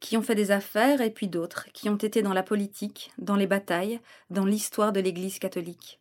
qui 0.00 0.16
ont 0.16 0.22
fait 0.22 0.34
des 0.34 0.50
affaires, 0.50 1.00
et 1.00 1.10
puis 1.10 1.28
d'autres 1.28 1.68
qui 1.72 1.88
ont 1.88 1.96
été 1.96 2.22
dans 2.22 2.32
la 2.32 2.42
politique, 2.42 3.12
dans 3.18 3.36
les 3.36 3.46
batailles, 3.46 4.00
dans 4.30 4.44
l'histoire 4.44 4.92
de 4.92 5.00
l'Église 5.00 5.38
catholique. 5.38 6.00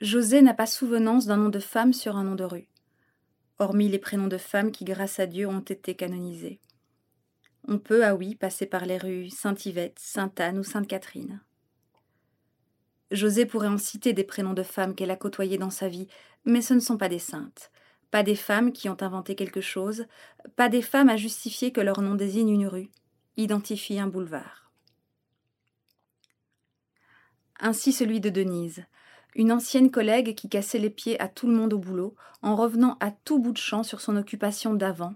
José 0.00 0.42
n'a 0.42 0.54
pas 0.54 0.66
souvenance 0.66 1.26
d'un 1.26 1.36
nom 1.36 1.48
de 1.48 1.58
femme 1.58 1.92
sur 1.92 2.16
un 2.16 2.24
nom 2.24 2.34
de 2.34 2.44
rue, 2.44 2.68
hormis 3.58 3.88
les 3.88 3.98
prénoms 3.98 4.28
de 4.28 4.38
femmes 4.38 4.70
qui, 4.70 4.84
grâce 4.84 5.18
à 5.18 5.26
Dieu, 5.26 5.48
ont 5.48 5.60
été 5.60 5.94
canonisés. 5.94 6.60
On 7.66 7.78
peut, 7.78 8.04
ah 8.04 8.14
oui, 8.14 8.34
passer 8.34 8.66
par 8.66 8.86
les 8.86 8.96
rues 8.96 9.28
Sainte-Yvette, 9.30 9.98
Sainte-Anne 9.98 10.58
ou 10.58 10.64
Sainte-Catherine. 10.64 11.40
José 13.10 13.46
pourrait 13.46 13.68
en 13.68 13.78
citer 13.78 14.12
des 14.12 14.24
prénoms 14.24 14.52
de 14.52 14.62
femmes 14.62 14.94
qu'elle 14.94 15.10
a 15.10 15.16
côtoyées 15.16 15.58
dans 15.58 15.70
sa 15.70 15.88
vie, 15.88 16.08
mais 16.44 16.60
ce 16.60 16.74
ne 16.74 16.80
sont 16.80 16.98
pas 16.98 17.08
des 17.08 17.18
saintes, 17.18 17.70
pas 18.10 18.22
des 18.22 18.34
femmes 18.34 18.72
qui 18.72 18.88
ont 18.88 18.96
inventé 19.00 19.34
quelque 19.34 19.60
chose, 19.60 20.06
pas 20.56 20.68
des 20.68 20.82
femmes 20.82 21.08
à 21.08 21.16
justifier 21.16 21.72
que 21.72 21.80
leur 21.80 22.00
nom 22.00 22.14
désigne 22.14 22.50
une 22.50 22.66
rue, 22.66 22.90
identifie 23.36 23.98
un 23.98 24.08
boulevard. 24.08 24.70
Ainsi 27.60 27.92
celui 27.92 28.20
de 28.20 28.30
Denise, 28.30 28.84
une 29.34 29.52
ancienne 29.52 29.90
collègue 29.90 30.34
qui 30.34 30.48
cassait 30.48 30.78
les 30.78 30.90
pieds 30.90 31.20
à 31.20 31.28
tout 31.28 31.46
le 31.48 31.54
monde 31.54 31.72
au 31.72 31.78
boulot 31.78 32.14
en 32.42 32.56
revenant 32.56 32.96
à 33.00 33.10
tout 33.10 33.38
bout 33.38 33.52
de 33.52 33.58
champ 33.58 33.82
sur 33.82 34.00
son 34.00 34.16
occupation 34.16 34.74
d'avant, 34.74 35.14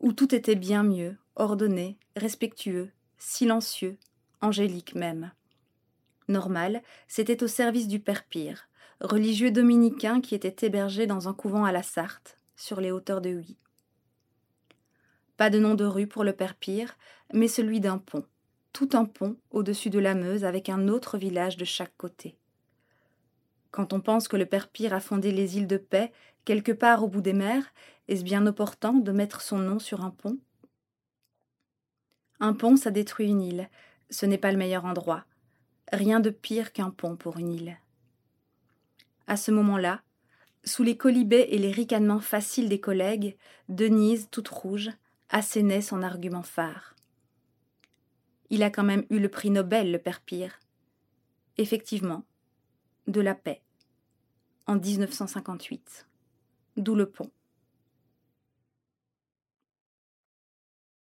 où 0.00 0.12
tout 0.12 0.34
était 0.34 0.56
bien 0.56 0.82
mieux, 0.82 1.16
ordonné, 1.36 1.98
respectueux, 2.16 2.90
silencieux, 3.18 3.98
angélique 4.40 4.94
même. 4.94 5.32
Normal, 6.28 6.82
c'était 7.06 7.42
au 7.42 7.46
service 7.46 7.88
du 7.88 8.00
Père 8.00 8.24
Pire, 8.24 8.68
religieux 9.00 9.50
dominicain 9.50 10.20
qui 10.20 10.34
était 10.34 10.66
hébergé 10.66 11.06
dans 11.06 11.28
un 11.28 11.34
couvent 11.34 11.64
à 11.64 11.72
la 11.72 11.82
Sarthe, 11.82 12.38
sur 12.56 12.80
les 12.80 12.90
hauteurs 12.90 13.20
de 13.20 13.30
Huy. 13.30 13.56
Pas 15.36 15.50
de 15.50 15.58
nom 15.58 15.74
de 15.74 15.84
rue 15.84 16.06
pour 16.06 16.24
le 16.24 16.32
Père 16.32 16.54
Pire, 16.54 16.96
mais 17.32 17.48
celui 17.48 17.80
d'un 17.80 17.98
pont, 17.98 18.24
tout 18.72 18.90
un 18.94 19.04
pont 19.04 19.36
au-dessus 19.50 19.90
de 19.90 19.98
la 19.98 20.14
Meuse 20.14 20.44
avec 20.44 20.68
un 20.68 20.88
autre 20.88 21.18
village 21.18 21.56
de 21.56 21.64
chaque 21.64 21.96
côté. 21.96 22.38
Quand 23.70 23.92
on 23.92 24.00
pense 24.00 24.26
que 24.26 24.36
le 24.36 24.46
Père 24.46 24.68
Pire 24.68 24.94
a 24.94 25.00
fondé 25.00 25.32
les 25.32 25.58
îles 25.58 25.66
de 25.66 25.76
paix, 25.76 26.10
quelque 26.44 26.72
part 26.72 27.04
au 27.04 27.08
bout 27.08 27.20
des 27.20 27.34
mers, 27.34 27.72
est-ce 28.08 28.24
bien 28.24 28.46
opportun 28.46 28.94
de 28.94 29.12
mettre 29.12 29.42
son 29.42 29.58
nom 29.58 29.78
sur 29.78 30.02
un 30.02 30.10
pont? 30.10 30.38
Un 32.40 32.54
pont, 32.54 32.76
ça 32.76 32.90
détruit 32.90 33.28
une 33.28 33.42
île. 33.42 33.68
Ce 34.10 34.24
n'est 34.24 34.38
pas 34.38 34.52
le 34.52 34.58
meilleur 34.58 34.84
endroit. 34.84 35.24
Rien 35.92 36.20
de 36.20 36.30
pire 36.30 36.72
qu'un 36.72 36.90
pont 36.90 37.16
pour 37.16 37.38
une 37.38 37.52
île. 37.52 37.78
À 39.26 39.36
ce 39.36 39.50
moment-là, 39.50 40.02
sous 40.64 40.82
les 40.82 40.96
colibets 40.96 41.48
et 41.50 41.58
les 41.58 41.70
ricanements 41.70 42.20
faciles 42.20 42.68
des 42.68 42.80
collègues, 42.80 43.36
Denise, 43.68 44.28
toute 44.30 44.48
rouge, 44.48 44.90
assénait 45.30 45.80
son 45.80 46.02
argument 46.02 46.42
phare. 46.42 46.94
Il 48.50 48.62
a 48.62 48.70
quand 48.70 48.84
même 48.84 49.04
eu 49.10 49.18
le 49.18 49.28
prix 49.28 49.50
Nobel, 49.50 49.92
le 49.92 49.98
père 49.98 50.20
Pire. 50.20 50.58
Effectivement, 51.56 52.24
de 53.06 53.20
la 53.20 53.34
paix, 53.34 53.62
en 54.66 54.76
1958. 54.76 56.06
D'où 56.76 56.94
le 56.94 57.06
pont. 57.06 57.30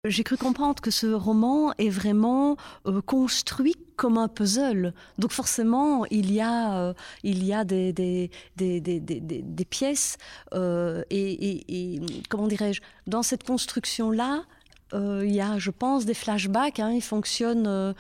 J'ai 0.05 0.25
cru 0.25 0.37
comprendre 0.37 0.83
que 0.83 0.91
ce 0.91 1.07
roman 1.07 1.73
est 1.79 1.89
vraiment 1.89 2.57
euh, 2.87 3.01
construit 3.01 3.77
comme 4.03 4.19
un 4.19 4.27
puzzle. 4.27 4.95
Donc 5.17 5.31
forcément, 5.31 6.05
il 6.07 6.33
y 6.33 6.41
a, 6.41 6.77
euh, 6.77 6.93
il 7.23 7.45
y 7.45 7.55
a 7.55 7.63
des, 7.63 7.93
des, 7.93 8.31
des, 8.57 8.81
des 8.81 9.65
pièces 9.65 10.19
euh, 10.55 11.05
et, 11.09 12.01
comment 12.29 12.49
dirais-je, 12.49 12.81
dans 13.07 13.23
cette 13.23 13.45
construction-là, 13.45 14.43
il 14.93 15.31
y 15.31 15.41
a, 15.41 15.57
je 15.59 15.71
pense, 15.71 16.05
des 16.05 16.15
flashbacks. 16.15 16.81
Hein, 16.81 16.91
il 16.91 17.01
fonctionne 17.01 17.95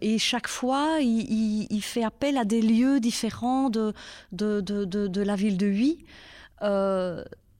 et 0.00 0.18
chaque 0.18 0.46
fois, 0.48 0.98
il, 1.00 1.82
fait 1.82 2.04
appel 2.04 2.38
à 2.38 2.44
des 2.44 2.62
lieux 2.62 3.00
différents 3.00 3.70
de, 3.70 3.92
de, 4.30 4.60
de, 4.60 4.84
de 4.84 5.22
la 5.22 5.34
ville 5.34 5.58
de 5.58 5.66
Huy. 5.66 5.98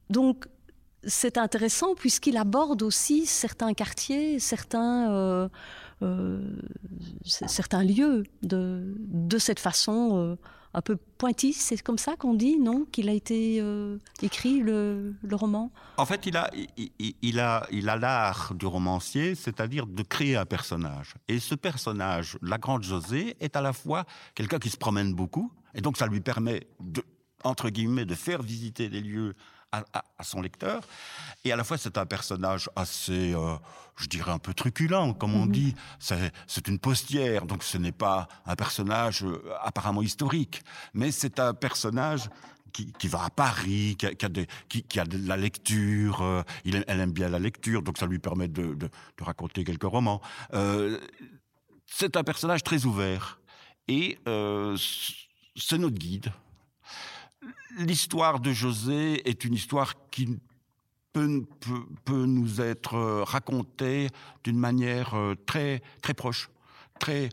donc, 0.09 0.45
c'est 1.05 1.37
intéressant 1.37 1.95
puisqu'il 1.95 2.37
aborde 2.37 2.81
aussi 2.81 3.25
certains 3.25 3.73
quartiers, 3.73 4.39
certains, 4.39 5.11
euh, 5.11 5.49
euh, 6.01 6.39
lieux 7.83 8.23
de, 8.41 9.37
cette 9.37 9.59
façon 9.59 10.17
euh, 10.17 10.35
un 10.73 10.81
peu 10.81 10.97
pointille. 11.17 11.53
C'est 11.53 11.81
comme 11.81 11.97
ça 11.97 12.15
qu'on 12.15 12.33
dit, 12.33 12.57
non 12.57 12.85
Qu'il 12.91 13.09
a 13.09 13.13
été 13.13 13.63
écrit, 14.21 14.59
le, 14.59 15.15
roman? 15.31 15.71
En 15.97 16.05
fait, 16.05 16.25
il 16.25 16.35
a, 16.37 16.49
il, 16.77 17.15
il 17.21 17.39
a, 17.39 17.67
il 17.71 17.89
a 17.89 17.95
l'art 17.95 18.53
du 18.55 18.65
romancier, 18.65 19.35
c'est-à-dire 19.35 19.85
de 19.87 20.03
créer 20.03 20.35
un 20.35 20.45
personnage. 20.45 21.13
Et 21.27 21.39
ce 21.39 21.55
personnage, 21.55 22.37
la 22.41 22.57
grande 22.57 22.83
José, 22.83 23.35
est 23.39 23.55
à 23.55 23.61
la 23.61 23.73
fois 23.73 24.05
quelqu'un 24.33 24.59
qui 24.59 24.69
se 24.69 24.77
promène 24.77 25.13
beaucoup, 25.13 25.51
et 25.73 25.81
donc 25.81 25.97
ça 25.97 26.07
lui 26.07 26.21
permet 26.21 26.67
de, 26.79 27.03
entre 27.43 27.69
guillemets, 27.69 28.05
de 28.05 28.15
faire 28.15 28.41
visiter 28.41 28.89
des 28.89 29.01
lieux 29.01 29.35
à, 29.93 30.23
son 30.23 30.41
lecteur. 30.41 30.81
Et 31.43 31.51
à 31.51 31.55
la 31.55 31.63
fois, 31.63 31.77
c'est 31.77 31.97
un 31.97 32.05
personnage 32.05 32.69
assez, 32.75 33.33
euh, 33.33 33.55
je 33.97 34.07
dirais, 34.07 34.31
un 34.31 34.39
peu 34.39 34.53
truculent, 34.53 35.13
comme 35.13 35.35
on 35.35 35.45
mhm. 35.45 35.51
dit. 35.51 35.75
C'est 35.99 36.67
une 36.67 36.79
postière, 36.79 37.45
donc 37.45 37.63
ce 37.63 37.77
n'est 37.77 37.91
pas 37.91 38.27
un 38.45 38.55
personnage 38.55 39.23
euh, 39.23 39.41
apparemment 39.61 40.01
historique, 40.01 40.61
mais 40.93 41.11
c'est 41.11 41.39
un 41.39 41.53
personnage 41.53 42.29
qui, 42.75 42.91
qui, 42.93 43.07
va 43.07 43.23
à 43.25 43.29
Paris, 43.29 43.95
qui 43.97 44.05
a, 44.05 44.13
qui 44.13 44.25
a, 44.25 44.29
de, 44.29 44.45
qui, 44.67 44.99
a 44.99 45.05
de 45.05 45.27
la 45.27 45.37
lecture, 45.37 46.21
euh, 46.21 46.43
il, 46.65 46.83
elle 46.87 46.99
aime 46.99 47.13
bien 47.13 47.29
la 47.29 47.39
lecture, 47.39 47.81
donc 47.81 47.97
ça 47.97 48.05
lui 48.05 48.19
permet 48.19 48.49
de, 48.49 48.73
de, 48.73 48.89
de 49.17 49.23
raconter 49.23 49.63
quelques 49.63 49.83
romans. 49.83 50.21
Euh, 50.53 50.99
c'est 51.85 52.17
un 52.17 52.23
personnage 52.23 52.63
très 52.63 52.85
ouvert 52.85 53.39
et 53.87 54.17
euh, 54.27 54.75
c'est 55.55 55.77
notre 55.77 55.95
guide 55.95 56.31
l'histoire 57.77 58.39
de 58.39 58.51
José 58.51 59.27
est 59.29 59.43
une 59.45 59.53
histoire 59.53 59.93
qui 60.09 60.37
peut, 61.13 62.25
nous 62.25 62.61
être 62.61 63.23
racontée 63.23 64.09
d'une 64.43 64.57
manière 64.57 65.13
euh, 65.13 65.35
très, 65.45 65.81
très 66.01 66.13
proche. 66.13 66.49
Très, 66.99 67.29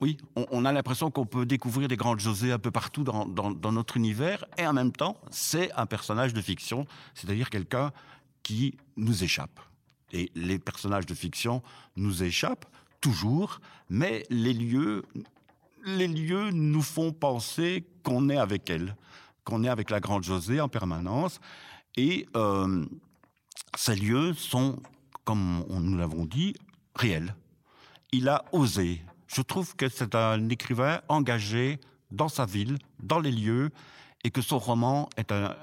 oui, 0.00 0.16
on, 0.36 0.64
a 0.64 0.72
l'impression 0.72 1.10
qu'on 1.10 1.26
peut 1.26 1.46
découvrir 1.46 1.88
des 1.88 1.96
grandes 1.96 2.20
José 2.20 2.52
un 2.52 2.58
peu 2.58 2.70
partout 2.70 3.04
dans, 3.04 3.72
notre 3.72 3.96
univers, 3.96 4.44
et 4.56 4.66
en 4.66 4.72
même 4.72 4.92
temps, 4.92 5.16
c'est 5.30 5.72
un 5.72 5.86
personnage 5.86 6.34
de 6.34 6.40
fiction, 6.40 6.86
c'est-à-dire 7.14 7.50
quelqu'un 7.50 7.92
qui 8.42 8.76
nous 8.96 9.24
échappe. 9.24 9.60
Et 10.12 10.30
les 10.34 10.58
personnages 10.58 11.06
de 11.06 11.14
fiction 11.14 11.62
nous 11.96 12.22
échappent 12.22 12.66
toujours, 13.00 13.60
mais 13.88 14.24
les 14.30 14.52
lieux, 14.52 15.04
les 15.84 16.08
lieux 16.08 16.50
nous 16.50 16.82
font 16.82 17.12
penser 17.12 17.84
qu'on 18.02 18.28
est 18.28 18.38
avec 18.38 18.70
elle 18.70 18.96
qu'on 19.48 19.64
est 19.64 19.68
avec 19.68 19.88
la 19.88 19.98
Grande 19.98 20.24
Josée 20.24 20.60
en 20.60 20.68
permanence. 20.68 21.40
Et 21.96 22.26
euh, 22.36 22.84
ces 23.74 23.96
lieux 23.96 24.34
sont, 24.34 24.78
comme 25.24 25.64
nous 25.70 25.96
l'avons 25.96 26.26
dit, 26.26 26.54
réels. 26.94 27.34
Il 28.12 28.28
a 28.28 28.44
osé. 28.52 29.00
Je 29.26 29.40
trouve 29.40 29.74
que 29.74 29.88
c'est 29.88 30.14
un 30.14 30.50
écrivain 30.50 31.00
engagé 31.08 31.80
dans 32.10 32.28
sa 32.28 32.44
ville, 32.44 32.76
dans 33.02 33.20
les 33.20 33.32
lieux, 33.32 33.70
et 34.22 34.30
que 34.30 34.42
son 34.42 34.58
roman 34.58 35.08
est 35.16 35.32
un, 35.32 35.54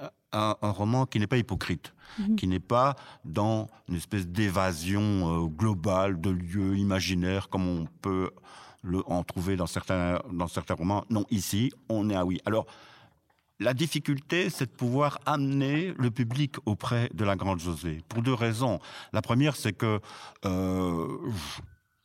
roman 0.61 1.05
qui 1.05 1.19
n'est 1.19 1.27
pas 1.27 1.37
hypocrite, 1.37 1.93
mhm. 2.19 2.35
qui 2.35 2.47
n'est 2.47 2.59
pas 2.59 2.95
dans 3.23 3.67
une 3.87 3.95
espèce 3.95 4.27
d'évasion 4.27 5.01
euh, 5.01 5.47
globale 5.47 6.19
de 6.19 6.31
lieux 6.31 6.75
imaginaires 6.75 7.49
comme 7.49 7.67
on 7.67 7.85
peut 8.01 8.31
le, 8.81 9.01
en 9.09 9.23
trouver 9.23 9.55
dans 9.55 9.67
certains, 9.67 10.19
dans 10.33 10.47
certains 10.47 10.73
romans. 10.73 11.05
Non, 11.09 11.25
ici, 11.29 11.71
on 11.87 12.09
est 12.09 12.15
à 12.15 12.25
oui. 12.25 12.41
Alors, 12.45 12.65
la 13.59 13.73
difficulté, 13.73 14.49
c'est 14.49 14.65
de 14.65 14.75
pouvoir 14.75 15.19
amener 15.25 15.93
le 15.97 16.11
public 16.11 16.55
auprès 16.65 17.09
de 17.13 17.23
la 17.23 17.35
Grande 17.35 17.59
Josée, 17.59 18.01
pour 18.09 18.21
deux 18.21 18.33
raisons. 18.33 18.79
La 19.13 19.21
première, 19.21 19.55
c'est 19.55 19.73
que 19.73 20.01
euh, 20.45 21.17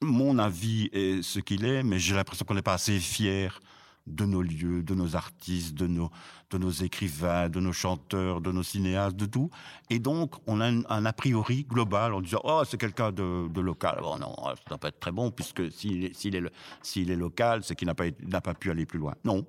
mon 0.00 0.38
avis 0.38 0.88
est 0.92 1.22
ce 1.22 1.40
qu'il 1.40 1.64
est, 1.64 1.82
mais 1.82 1.98
j'ai 1.98 2.14
l'impression 2.14 2.44
qu'on 2.44 2.54
n'est 2.54 2.62
pas 2.62 2.74
assez 2.74 2.98
fier 2.98 3.60
de 4.06 4.24
nos 4.24 4.42
lieux, 4.42 4.82
de 4.82 4.94
nos 4.94 5.14
artistes, 5.14 5.74
de 5.74 5.86
nos, 5.86 6.10
de 6.50 6.58
nos 6.58 6.70
écrivains, 6.70 7.48
de 7.48 7.60
nos 7.60 7.72
chanteurs, 7.72 8.40
de 8.40 8.50
nos 8.50 8.62
cinéastes, 8.62 9.16
de 9.16 9.26
tout. 9.26 9.50
Et 9.88 9.98
donc, 9.98 10.36
on 10.46 10.60
a 10.60 10.66
un, 10.66 11.04
a 11.04 11.12
priori 11.12 11.64
global 11.64 12.14
en 12.14 12.20
disant 12.20 12.40
Oh, 12.44 12.62
c'est 12.64 12.78
quelqu'un 12.78 13.12
de, 13.12 13.60
local. 13.60 13.98
Bon, 14.00 14.18
non, 14.18 14.34
ça 14.36 14.52
ne 14.52 14.68
doit 14.68 14.78
pas 14.78 14.88
être 14.88 15.00
très 15.00 15.12
bon, 15.12 15.30
puisque 15.30 15.70
s'il 15.70 16.04
est, 16.04 16.26
est, 16.26 17.16
local, 17.16 17.62
c'est 17.62 17.76
qu'il 17.76 17.86
n'a 17.86 17.94
pas, 17.94 18.04
n'a 18.26 18.40
pas 18.40 18.54
pu 18.54 18.70
aller 18.70 18.86
plus 18.86 18.98
loin. 18.98 19.14
Non. 19.24 19.44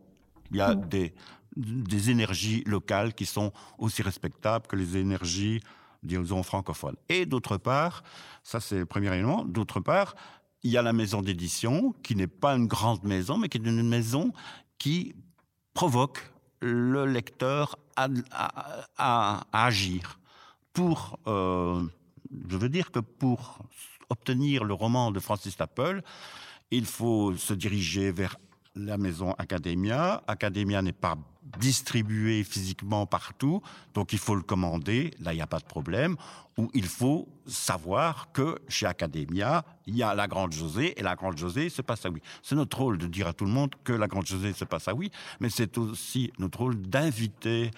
Il 0.51 0.57
y 0.57 0.61
a 0.61 0.75
des, 0.75 1.13
des 1.55 2.09
énergies 2.09 2.63
locales 2.65 3.13
qui 3.13 3.25
sont 3.25 3.51
aussi 3.77 4.01
respectables 4.01 4.67
que 4.67 4.75
les 4.75 4.97
énergies, 4.97 5.61
disons, 6.03 6.43
francophones. 6.43 6.95
Et 7.09 7.25
d'autre 7.25 7.57
part, 7.57 8.03
ça 8.43 8.59
c'est 8.59 8.79
le 8.79 8.85
premier 8.85 9.13
élément, 9.13 9.43
d'autre 9.45 9.79
part, 9.79 10.15
il 10.63 10.71
y 10.71 10.77
a 10.77 10.81
la 10.81 10.93
maison 10.93 11.21
d'édition, 11.21 11.93
qui 12.03 12.15
n'est 12.15 12.27
pas 12.27 12.55
une 12.55 12.67
grande 12.67 13.03
maison, 13.03 13.37
mais 13.37 13.49
qui 13.49 13.57
est 13.57 13.65
une 13.65 13.87
maison 13.87 14.31
qui 14.77 15.15
provoque 15.73 16.31
le 16.59 17.05
lecteur 17.05 17.77
à, 17.95 19.43
agir. 19.51 20.19
Pour, 20.73 21.19
euh, 21.27 21.83
je 22.47 22.57
veux 22.57 22.69
dire 22.69 22.91
que 22.91 22.99
pour 22.99 23.59
obtenir 24.09 24.63
le 24.63 24.73
roman 24.73 25.11
de 25.11 25.19
Francis 25.19 25.53
Staple, 25.53 26.01
il 26.69 26.85
faut 26.85 27.35
se 27.35 27.53
diriger 27.53 28.11
vers 28.11 28.37
la 28.75 28.97
maison 28.97 29.33
Academia. 29.33 30.23
Academia 30.27 30.81
n'est 30.81 30.93
pas 30.93 31.17
distribué 31.57 32.43
physiquement 32.43 33.05
partout, 33.05 33.61
donc 33.93 34.13
il 34.13 34.19
faut 34.19 34.35
le 34.35 34.41
commander, 34.41 35.11
là 35.19 35.33
il 35.33 35.37
n'y 35.37 35.41
a 35.41 35.47
pas 35.47 35.59
de 35.59 35.65
problème, 35.65 36.15
ou 36.57 36.69
il 36.73 36.85
faut 36.85 37.27
savoir 37.47 38.31
que 38.31 38.59
chez 38.67 38.85
Academia, 38.85 39.65
il 39.87 39.95
y 39.95 40.03
a 40.03 40.13
la 40.13 40.27
Grande 40.27 40.53
Josée, 40.53 40.99
et 40.99 41.03
la 41.03 41.15
Grande 41.15 41.37
Josée 41.37 41.69
se 41.69 41.81
passe 41.81 42.05
à 42.05 42.09
oui. 42.09 42.21
C'est 42.43 42.55
notre 42.55 42.77
rôle 42.77 42.97
de 42.97 43.07
dire 43.07 43.27
à 43.27 43.33
tout 43.33 43.45
le 43.45 43.51
monde 43.51 43.73
que 43.83 43.93
la 43.93 44.07
Grande 44.07 44.27
Josée 44.27 44.53
se 44.53 44.65
passe 44.65 44.87
à 44.87 44.93
oui, 44.93 45.11
mais 45.39 45.49
c'est 45.49 45.77
aussi 45.77 46.31
notre 46.37 46.59
rôle 46.59 46.79
d'inviter 46.79 47.71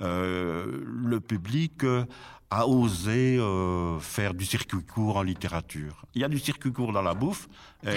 euh, 0.00 0.84
le 0.86 1.18
public 1.18 1.82
euh, 1.82 2.04
a 2.50 2.68
osé 2.68 3.36
euh, 3.36 3.98
faire 3.98 4.32
du 4.32 4.46
circuit 4.46 4.84
court 4.84 5.16
en 5.16 5.22
littérature. 5.22 6.04
Il 6.14 6.22
y 6.22 6.24
a 6.24 6.28
du 6.28 6.38
circuit 6.38 6.72
court 6.72 6.92
dans 6.92 7.02
la 7.02 7.14
bouffe, 7.14 7.48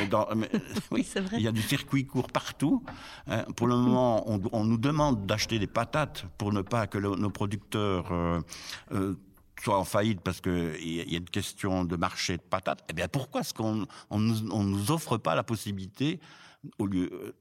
dans, 0.10 0.28
oui, 0.92 1.04
c'est 1.04 1.22
vrai. 1.22 1.38
il 1.38 1.44
y 1.44 1.48
a 1.48 1.52
du 1.52 1.62
circuit 1.62 2.06
court 2.06 2.32
partout. 2.32 2.84
Hein. 3.28 3.44
pour 3.56 3.68
le 3.68 3.76
moment, 3.76 4.26
on, 4.28 4.64
nous 4.64 4.78
demande 4.78 5.28
d'acheter 5.28 5.60
des 5.60 5.68
patates 5.68 6.26
pour 6.40 6.52
ne 6.52 6.64
pas 6.64 6.88
que 6.88 6.98
nos 6.98 7.30
producteurs 7.30 8.12
soient 9.62 9.78
en 9.78 9.86
faillite 9.86 10.22
parce 10.22 10.42
qu'il 10.42 11.12
y 11.12 11.16
a 11.16 11.18
une 11.18 11.30
question 11.30 11.86
de 11.86 11.96
marché 11.96 12.38
de 12.38 12.42
patates. 12.42 12.84
Eh 12.90 12.94
bien, 12.94 13.08
pourquoi 13.08 13.42
est-ce 13.42 13.54
qu'on 13.54 13.86
on 14.10 14.20
nous, 14.20 14.52
on 14.52 14.64
nous 14.64 14.90
offre 14.90 15.18
pas 15.18 15.36
la 15.36 15.44
possibilité, 15.44 16.20
au 16.80 16.88
lieu 16.88 17.36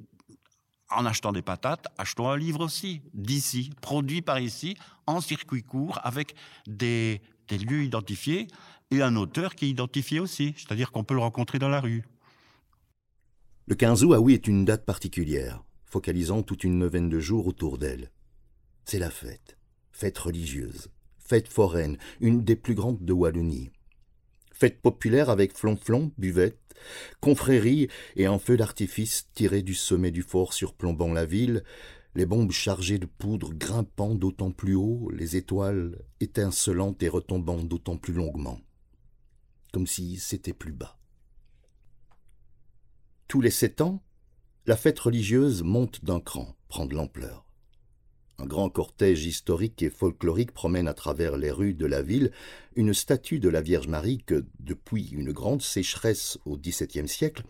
en 0.91 1.07
achetant 1.07 1.33
des 1.33 1.43
patates, 1.43 1.87
achetons 1.99 2.29
un 2.29 2.37
livre 2.37 2.65
aussi, 2.65 3.03
d'ici, 3.15 3.71
produit 3.81 4.23
par 4.23 4.41
ici, 4.41 4.77
en 5.07 5.21
circuit 5.21 5.63
court, 5.63 5.99
avec 6.03 6.35
des, 6.67 7.21
lieux 7.51 7.83
identifiés 7.83 8.47
et 8.91 9.03
un 9.03 9.17
auteur 9.17 9.55
qui 9.55 9.67
est 9.67 9.71
identifié 9.71 10.21
aussi, 10.21 10.55
c'est-à-dire 10.57 10.93
qu'on 10.93 11.05
peut 11.05 11.15
le 11.15 11.21
rencontrer 11.21 11.59
dans 11.59 11.69
la 11.69 11.81
rue. 11.81 12.05
Le 13.67 13.75
15 13.75 14.05
août, 14.05 14.13
ah 14.15 14.21
oui, 14.21 14.35
est 14.35 14.47
une 14.47 14.65
date 14.65 14.85
particulière, 14.85 15.63
focalisant 15.85 16.43
toute 16.43 16.65
une 16.65 16.79
neuvaine 16.79 17.09
de 17.09 17.21
jours 17.21 17.47
autour 17.47 17.79
d'elle. 17.79 18.11
C'est 18.85 18.99
la 18.99 19.11
fête, 19.11 19.57
fête 19.93 20.19
religieuse, 20.19 20.91
fête 21.19 21.49
foraine, 21.49 21.99
une 22.21 22.43
des 22.43 22.57
plus 22.57 22.75
grandes 22.75 23.05
de 23.05 23.13
Wallonie. 23.13 23.71
Fête 24.53 24.81
populaire 24.83 25.31
avec 25.31 25.57
flonflon, 25.57 26.13
buvette, 26.19 26.60
confrérie 27.21 27.89
et 28.17 28.27
un 28.27 28.39
feu 28.39 28.57
d'artifice 28.57 29.29
tiré 29.35 29.63
du 29.63 29.75
sommet 29.75 30.11
du 30.11 30.23
fort 30.23 30.53
surplombant 30.53 31.13
la 31.13 31.27
ville, 31.27 31.65
les 32.15 32.27
bombes 32.27 32.53
chargées 32.53 32.99
de 32.99 33.07
poudre 33.07 33.53
grimpant 33.55 34.15
d'autant 34.15 34.51
plus 34.51 34.75
haut, 34.75 35.11
les 35.11 35.37
étoiles 35.37 35.99
étincelantes 36.21 37.03
et 37.03 37.09
retombant 37.09 37.63
d'autant 37.63 37.97
plus 37.97 38.13
longuement, 38.13 38.61
comme 39.73 39.87
si 39.87 40.17
c'était 40.17 40.53
plus 40.53 40.73
bas. 40.73 40.99
Tous 43.29 43.41
les 43.41 43.51
sept 43.51 43.81
ans, 43.81 44.03
la 44.67 44.77
fête 44.77 44.99
religieuse 44.99 45.63
monte 45.63 46.05
d'un 46.05 46.21
cran, 46.21 46.57
prend 46.69 46.87
de 46.87 46.95
l'ampleur. 46.95 47.50
Un 48.41 48.47
grand 48.47 48.71
cortège 48.71 49.27
historique 49.27 49.83
et 49.83 49.91
folklorique 49.91 50.53
promène 50.53 50.89
à 50.89 50.95
travers 50.95 51.37
les 51.37 51.51
rues 51.51 51.75
de 51.75 51.85
la 51.85 52.01
ville 52.01 52.33
une 52.75 52.95
statue 52.95 53.39
de 53.39 53.51
la 53.51 53.61
Vierge 53.61 53.87
Marie 53.87 54.23
que, 54.25 54.47
depuis 54.61 55.09
une 55.11 55.31
grande 55.31 55.61
sécheresse 55.61 56.39
au 56.47 56.57
XVIIe 56.57 57.07
siècle, 57.07 57.43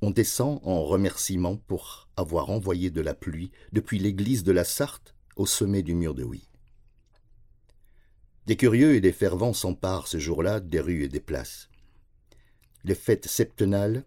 on 0.00 0.10
descend 0.10 0.58
en 0.62 0.84
remerciement 0.84 1.56
pour 1.56 2.08
avoir 2.16 2.48
envoyé 2.48 2.88
de 2.88 3.02
la 3.02 3.12
pluie 3.12 3.50
depuis 3.72 3.98
l'église 3.98 4.42
de 4.42 4.52
la 4.52 4.64
Sarthe 4.64 5.14
au 5.36 5.44
sommet 5.44 5.82
du 5.82 5.94
mur 5.94 6.14
de 6.14 6.24
Huy. 6.24 6.48
Des 8.46 8.56
curieux 8.56 8.94
et 8.94 9.02
des 9.02 9.12
fervents 9.12 9.52
s'emparent 9.52 10.08
ce 10.08 10.18
jour-là 10.18 10.60
des 10.60 10.80
rues 10.80 11.04
et 11.04 11.08
des 11.08 11.20
places. 11.20 11.68
Les 12.84 12.94
fêtes 12.94 13.26
septennales, 13.26 14.06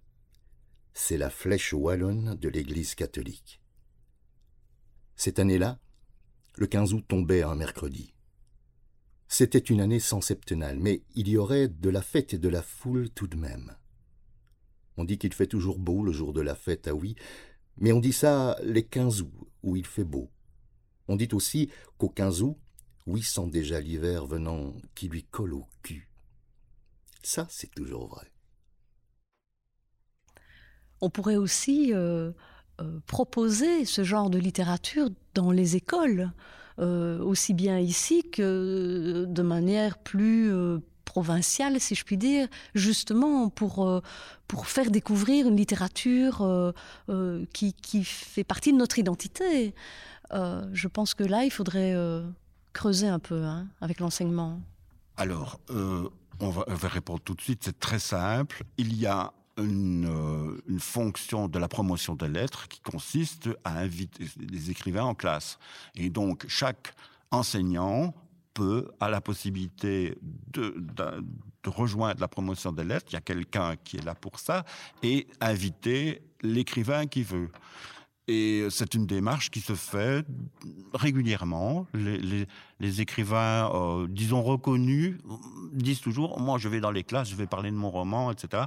c'est 0.92 1.18
la 1.18 1.30
flèche 1.30 1.74
wallonne 1.74 2.34
de 2.34 2.50
l'Église 2.50 2.96
catholique. 2.96 3.62
Cette 5.16 5.38
année-là, 5.38 5.80
le 6.58 6.68
15 6.68 6.94
août 6.94 7.06
tombait 7.08 7.44
un 7.44 7.56
mercredi. 7.56 8.14
C'était 9.28 9.60
une 9.60 9.82
année 9.82 10.00
sans 10.00 10.22
septennale, 10.22 10.80
mais 10.80 11.04
il 11.16 11.28
y 11.28 11.38
aurait 11.38 11.68
de 11.68 11.90
la 11.90 12.02
fête 12.02 12.34
et 12.34 12.38
de 12.38 12.50
la 12.50 12.62
foule 12.62 13.10
tout 13.10 13.28
de 13.28 13.36
même. 13.36 13.76
On 14.98 15.04
dit 15.04 15.18
qu'il 15.18 15.34
fait 15.34 15.48
toujours 15.48 15.80
beau 15.80 16.04
le 16.04 16.12
jour 16.12 16.32
de 16.32 16.42
la 16.42 16.56
fête, 16.56 16.88
ah 16.88 16.94
oui, 16.94 17.16
mais 17.78 17.92
on 17.92 18.00
dit 18.00 18.14
ça 18.14 18.58
les 18.64 18.86
15 18.86 19.22
août, 19.22 19.50
où 19.64 19.76
il 19.76 19.86
fait 19.86 20.06
beau. 20.06 20.32
On 21.08 21.16
dit 21.16 21.30
aussi 21.34 21.70
qu'au 21.98 22.10
15 22.10 22.44
août, 22.44 22.58
oui 23.06 23.22
sent 23.22 23.48
déjà 23.48 23.80
l'hiver 23.80 24.26
venant 24.26 24.74
qui 24.96 25.10
lui 25.10 25.24
colle 25.24 25.54
au 25.54 25.68
cul. 25.84 26.10
Ça, 27.24 27.48
c'est 27.50 27.74
toujours 27.74 28.08
vrai. 28.08 28.32
On 31.02 31.10
pourrait 31.10 31.36
aussi 31.36 31.94
euh, 31.94 32.32
euh, 32.82 33.00
proposer 33.08 33.86
ce 33.86 34.04
genre 34.04 34.30
de 34.30 34.38
littérature 34.38 35.10
dans 35.34 35.52
les 35.52 35.78
écoles, 35.78 36.32
euh, 36.80 37.20
aussi 37.20 37.54
bien 37.54 37.80
ici 37.80 38.30
que 38.30 39.26
de 39.30 39.42
manière 39.42 39.98
plus 39.98 40.52
euh, 40.52 40.80
provinciale, 41.06 41.80
si 41.80 41.96
je 41.96 42.04
puis 42.04 42.18
dire, 42.18 42.50
justement 42.74 43.48
pour, 43.48 44.02
pour 44.48 44.68
faire 44.68 44.92
découvrir 44.92 45.48
une 45.48 45.56
littérature 45.56 46.74
qui, 47.54 47.74
qui, 47.74 48.04
fait 48.04 48.44
partie 48.44 48.74
de 48.74 48.78
notre 48.78 49.00
identité. 49.00 49.74
je 50.34 50.88
pense 50.90 51.14
que 51.14 51.24
là, 51.24 51.46
il 51.46 51.52
faudrait 51.52 51.96
creuser 52.74 53.08
un 53.08 53.20
peu 53.20 53.44
hein, 53.44 53.68
avec 53.80 54.02
l'enseignement. 54.02 54.60
Alors, 55.16 55.62
on 55.70 56.50
va, 56.50 56.66
on 56.68 56.74
va 56.74 56.88
répondre 56.90 57.22
tout 57.22 57.36
de 57.36 57.42
suite, 57.42 57.62
c'est 57.64 57.80
très 57.80 58.00
simple. 58.00 58.64
Il 58.78 59.00
y 59.00 59.06
a 59.06 59.32
euh, 59.58 60.58
une, 60.68 60.80
fonction 60.80 61.48
de 61.48 61.60
la 61.60 61.70
promotion 61.70 62.16
des 62.16 62.28
lettres 62.28 62.68
qui 62.68 62.82
consiste 62.82 63.50
à 63.64 63.80
inviter 63.80 64.26
des 64.36 64.70
écrivains 64.70 65.06
en 65.06 65.16
classe. 65.16 65.60
Et 65.96 66.10
donc, 66.10 66.46
chaque 66.50 66.94
enseignant 67.32 68.14
peut, 68.54 68.90
a 69.00 69.10
la 69.10 69.22
possibilité 69.22 70.18
de, 70.52 70.76
rejoindre 71.66 72.20
la 72.20 72.28
promotion 72.28 72.74
des 72.74 72.84
lettres. 72.84 73.06
Il 73.12 73.14
y 73.14 73.18
a 73.18 73.22
quelqu'un 73.22 73.76
qui 73.82 73.98
est 73.98 74.04
là 74.04 74.14
pour 74.14 74.40
ça 74.40 74.66
et 75.04 75.26
inviter 75.40 76.22
l'écrivain 76.42 77.08
qui 77.08 77.24
veut. 77.24 77.50
Et 78.28 78.68
c'est 78.72 78.94
une 78.94 79.06
démarche 79.06 79.52
qui 79.52 79.62
se 79.62 79.74
fait 79.74 80.26
régulièrement. 80.94 81.88
Les, 81.94 82.48
les, 82.80 83.02
écrivains, 83.02 83.72
euh, 83.74 84.08
disons 84.10 84.42
reconnus, 84.42 85.18
disent 85.72 86.02
toujours, 86.02 86.40
moi 86.40 86.58
je 86.58 86.68
vais 86.68 86.82
dans 86.82 86.92
les 86.92 87.04
classes, 87.04 87.30
je 87.30 87.36
vais 87.36 87.48
parler 87.48 87.72
de 87.72 87.76
mon 87.76 87.92
roman, 87.92 88.32
etc 88.32 88.66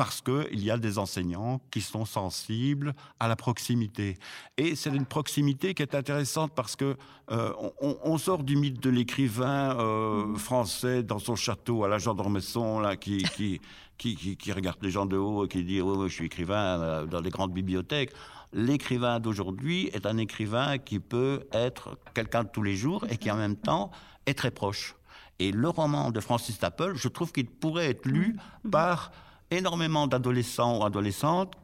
parce 0.00 0.22
qu'il 0.22 0.64
y 0.64 0.70
a 0.70 0.78
des 0.78 0.96
enseignants 0.96 1.60
qui 1.70 1.82
sont 1.82 2.06
sensibles 2.06 2.94
à 3.18 3.28
la 3.28 3.36
proximité. 3.36 4.16
Et 4.56 4.74
c'est 4.74 4.88
une 4.88 5.04
proximité 5.04 5.74
qui 5.74 5.82
est 5.82 5.94
intéressante 5.94 6.52
parce 6.54 6.74
que 6.74 6.96
euh, 7.30 7.52
on, 7.82 8.16
sort 8.16 8.42
du 8.42 8.56
mythe 8.56 8.82
de 8.82 8.88
l'écrivain 8.88 9.78
euh, 9.78 10.34
français 10.36 11.02
dans 11.02 11.18
son 11.18 11.36
château 11.36 11.84
à 11.84 11.88
la 11.88 11.98
gendarmerie 11.98 12.42
là, 12.82 12.96
qui, 12.96 13.24
qui, 13.36 13.60
qui, 13.98 14.38
qui, 14.38 14.52
regarde 14.52 14.78
les 14.80 14.90
gens 14.90 15.04
de 15.04 15.18
haut 15.18 15.44
et 15.44 15.48
qui 15.48 15.64
dit 15.64 15.82
oh, 15.82 16.08
je 16.08 16.14
suis 16.14 16.24
écrivain 16.24 16.80
euh, 16.80 17.04
dans 17.04 17.20
les 17.20 17.28
grandes 17.28 17.52
bibliothèques. 17.52 18.14
L'écrivain 18.54 19.20
d'aujourd'hui 19.20 19.90
est 19.92 20.06
un 20.06 20.16
écrivain 20.16 20.78
qui 20.78 20.98
peut 20.98 21.46
être 21.52 21.98
quelqu'un 22.14 22.44
de 22.44 22.48
tous 22.48 22.62
les 22.62 22.74
jours 22.74 23.04
et 23.10 23.18
qui 23.18 23.30
en 23.30 23.36
même 23.36 23.56
temps 23.56 23.90
est 24.24 24.32
très 24.32 24.50
proche. 24.50 24.96
Et 25.40 25.52
le 25.52 25.68
roman 25.68 26.10
de 26.10 26.20
Francis 26.20 26.54
Staple, 26.54 26.94
je 26.94 27.08
trouve 27.08 27.32
qu'il 27.32 27.50
pourrait 27.50 27.90
être 27.90 28.06
lu 28.06 28.38
par 28.70 29.12
énormément 29.50 30.06
d'adolescents 30.06 30.78
ou 30.78 30.84
adolescentes 30.84 31.54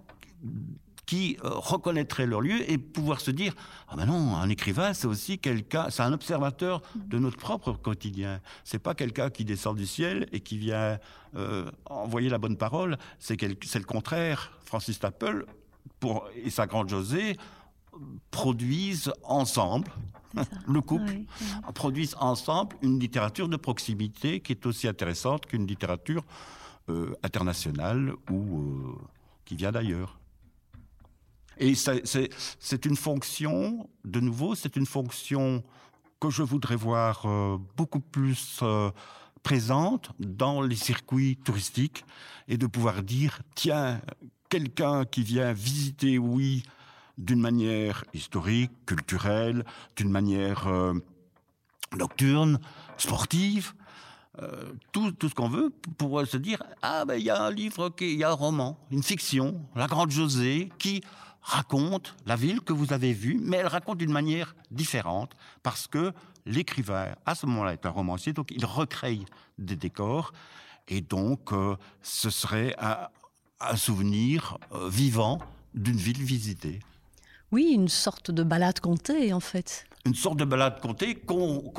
qui 1.06 1.38
euh, 1.44 1.50
reconnaîtraient 1.50 2.26
leur 2.26 2.40
lieu 2.40 2.68
et 2.70 2.78
pouvoir 2.78 3.20
se 3.20 3.30
dire 3.30 3.54
ah 3.88 3.96
ben 3.96 4.06
non 4.06 4.36
un 4.36 4.48
écrivain 4.48 4.92
c'est 4.92 5.06
aussi 5.06 5.38
quelqu'un 5.38 5.88
c'est 5.88 6.02
un 6.02 6.12
observateur 6.12 6.82
de 6.96 7.18
notre 7.18 7.38
propre 7.38 7.72
quotidien. 7.72 8.40
C'est 8.64 8.80
pas 8.80 8.94
quelqu'un 8.94 9.30
qui 9.30 9.44
descend 9.44 9.76
du 9.76 9.86
ciel 9.86 10.26
et 10.32 10.40
qui 10.40 10.58
vient 10.58 10.98
euh, 11.36 11.70
envoyer 11.86 12.28
la 12.28 12.38
bonne 12.38 12.56
parole. 12.56 12.98
C'est 13.20 13.36
c'est 13.64 13.78
le 13.78 13.84
contraire 13.84 14.52
Francis 14.64 14.96
Staple 14.96 15.46
pour 16.00 16.28
et 16.44 16.50
sa 16.50 16.66
grande 16.66 16.88
José 16.88 17.36
produisent 18.30 19.12
ensemble 19.22 19.90
le 20.66 20.80
couple 20.80 21.20
produisent 21.74 22.16
ensemble 22.20 22.76
une 22.82 22.98
littérature 22.98 23.48
de 23.48 23.56
proximité 23.56 24.40
qui 24.40 24.52
est 24.52 24.66
aussi 24.66 24.88
intéressante 24.88 25.46
qu'une 25.46 25.66
littérature 25.66 26.24
internationale 27.22 28.12
ou 28.30 28.96
qui 29.44 29.56
vient 29.56 29.72
d'ailleurs. 29.72 30.18
Et 31.58 31.74
c'est 31.74 32.84
une 32.84 32.96
fonction, 32.96 33.88
de 34.04 34.20
nouveau, 34.20 34.54
c'est 34.54 34.76
une 34.76 34.86
fonction 34.86 35.64
que 36.20 36.30
je 36.30 36.42
voudrais 36.42 36.76
voir 36.76 37.24
euh, 37.26 37.58
beaucoup 37.76 38.00
plus 38.00 38.60
euh, 38.62 38.90
présente 39.42 40.12
dans 40.18 40.60
les 40.60 40.76
circuits 40.76 41.36
touristiques 41.44 42.04
et 42.48 42.58
de 42.58 42.66
pouvoir 42.66 43.02
dire, 43.02 43.40
tiens, 43.54 44.00
quelqu'un 44.48 45.04
qui 45.04 45.22
vient 45.22 45.52
visiter, 45.52 46.18
oui, 46.18 46.62
d'une 47.18 47.40
manière 47.40 48.04
historique, 48.12 48.72
culturelle, 48.84 49.64
d'une 49.96 50.10
manière 50.10 50.66
euh, 50.68 50.94
nocturne, 51.96 52.60
sportive, 52.98 53.72
tout, 54.92 55.12
tout, 55.12 55.28
ce 55.28 55.34
qu'on 55.34 55.48
veut 55.48 55.72
pour 55.98 56.26
se 56.26 56.36
dire 56.36 56.62
ah 56.82 57.04
ben 57.04 57.14
il 57.14 57.24
y 57.24 57.30
a 57.30 57.42
un 57.42 57.50
livre 57.50 57.92
il 58.00 58.16
y 58.16 58.24
a 58.24 58.30
un 58.30 58.34
roman 58.34 58.78
une 58.90 59.02
fiction 59.02 59.60
la 59.74 59.86
grande 59.86 60.10
Josée 60.10 60.70
qui 60.78 61.02
raconte 61.46 62.16
la 62.26 62.34
ville 62.34 62.60
que 62.60 62.72
vous 62.72 62.92
avez 62.92 63.12
vue, 63.12 63.38
mais 63.40 63.58
elle 63.58 63.68
raconte 63.68 63.98
d'une 63.98 64.10
manière 64.10 64.56
différente 64.72 65.30
parce 65.62 65.86
que 65.86 66.12
l'écrivain, 66.44 67.14
à 67.24 67.36
ce 67.36 67.46
moment-là, 67.46 67.72
est 67.72 67.86
un 67.86 67.90
romancier, 67.90 68.32
donc 68.32 68.48
il 68.50 68.64
recrée 68.64 69.20
des 69.56 69.76
décors 69.76 70.32
et 70.88 71.00
donc 71.00 71.52
euh, 71.52 71.76
ce 72.02 72.30
serait 72.30 72.74
un, 72.80 73.76
souvenir 73.76 74.58
euh, 74.72 74.88
vivant 74.88 75.38
d'une 75.74 75.96
ville 75.96 76.22
visitée. 76.22 76.80
Oui, 77.52 77.70
une 77.72 77.88
sorte 77.88 78.32
de 78.32 78.42
balade 78.42 78.80
contée 78.80 79.32
en 79.32 79.40
fait. 79.40 79.86
Une 80.04 80.14
sorte 80.14 80.38
de 80.38 80.44
balade 80.44 80.80
contée 80.80 81.14
qu'on... 81.14 81.72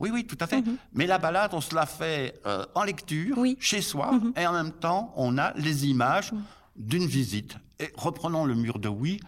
oui, 0.00 0.10
oui, 0.12 0.26
tout 0.26 0.38
à 0.40 0.46
fait. 0.46 0.60
Mhm. 0.60 0.76
Mais 0.92 1.06
la 1.06 1.18
balade, 1.18 1.50
on 1.54 1.60
se 1.60 1.74
la 1.74 1.86
fait 1.86 2.40
euh, 2.46 2.64
en 2.74 2.84
lecture, 2.84 3.36
chez 3.60 3.80
soi, 3.80 4.12
mhm. 4.12 4.32
et 4.36 4.46
en 4.46 4.52
même 4.52 4.72
temps, 4.72 5.12
on 5.16 5.38
a 5.38 5.52
les 5.54 5.86
images. 5.86 6.32
Mhm 6.32 6.42
d'une 6.76 7.06
visite. 7.06 7.56
Et 7.80 7.90
reprenons 7.96 8.44
le 8.44 8.54
mur 8.54 8.78
de 8.78 8.88
oui. 8.88 9.20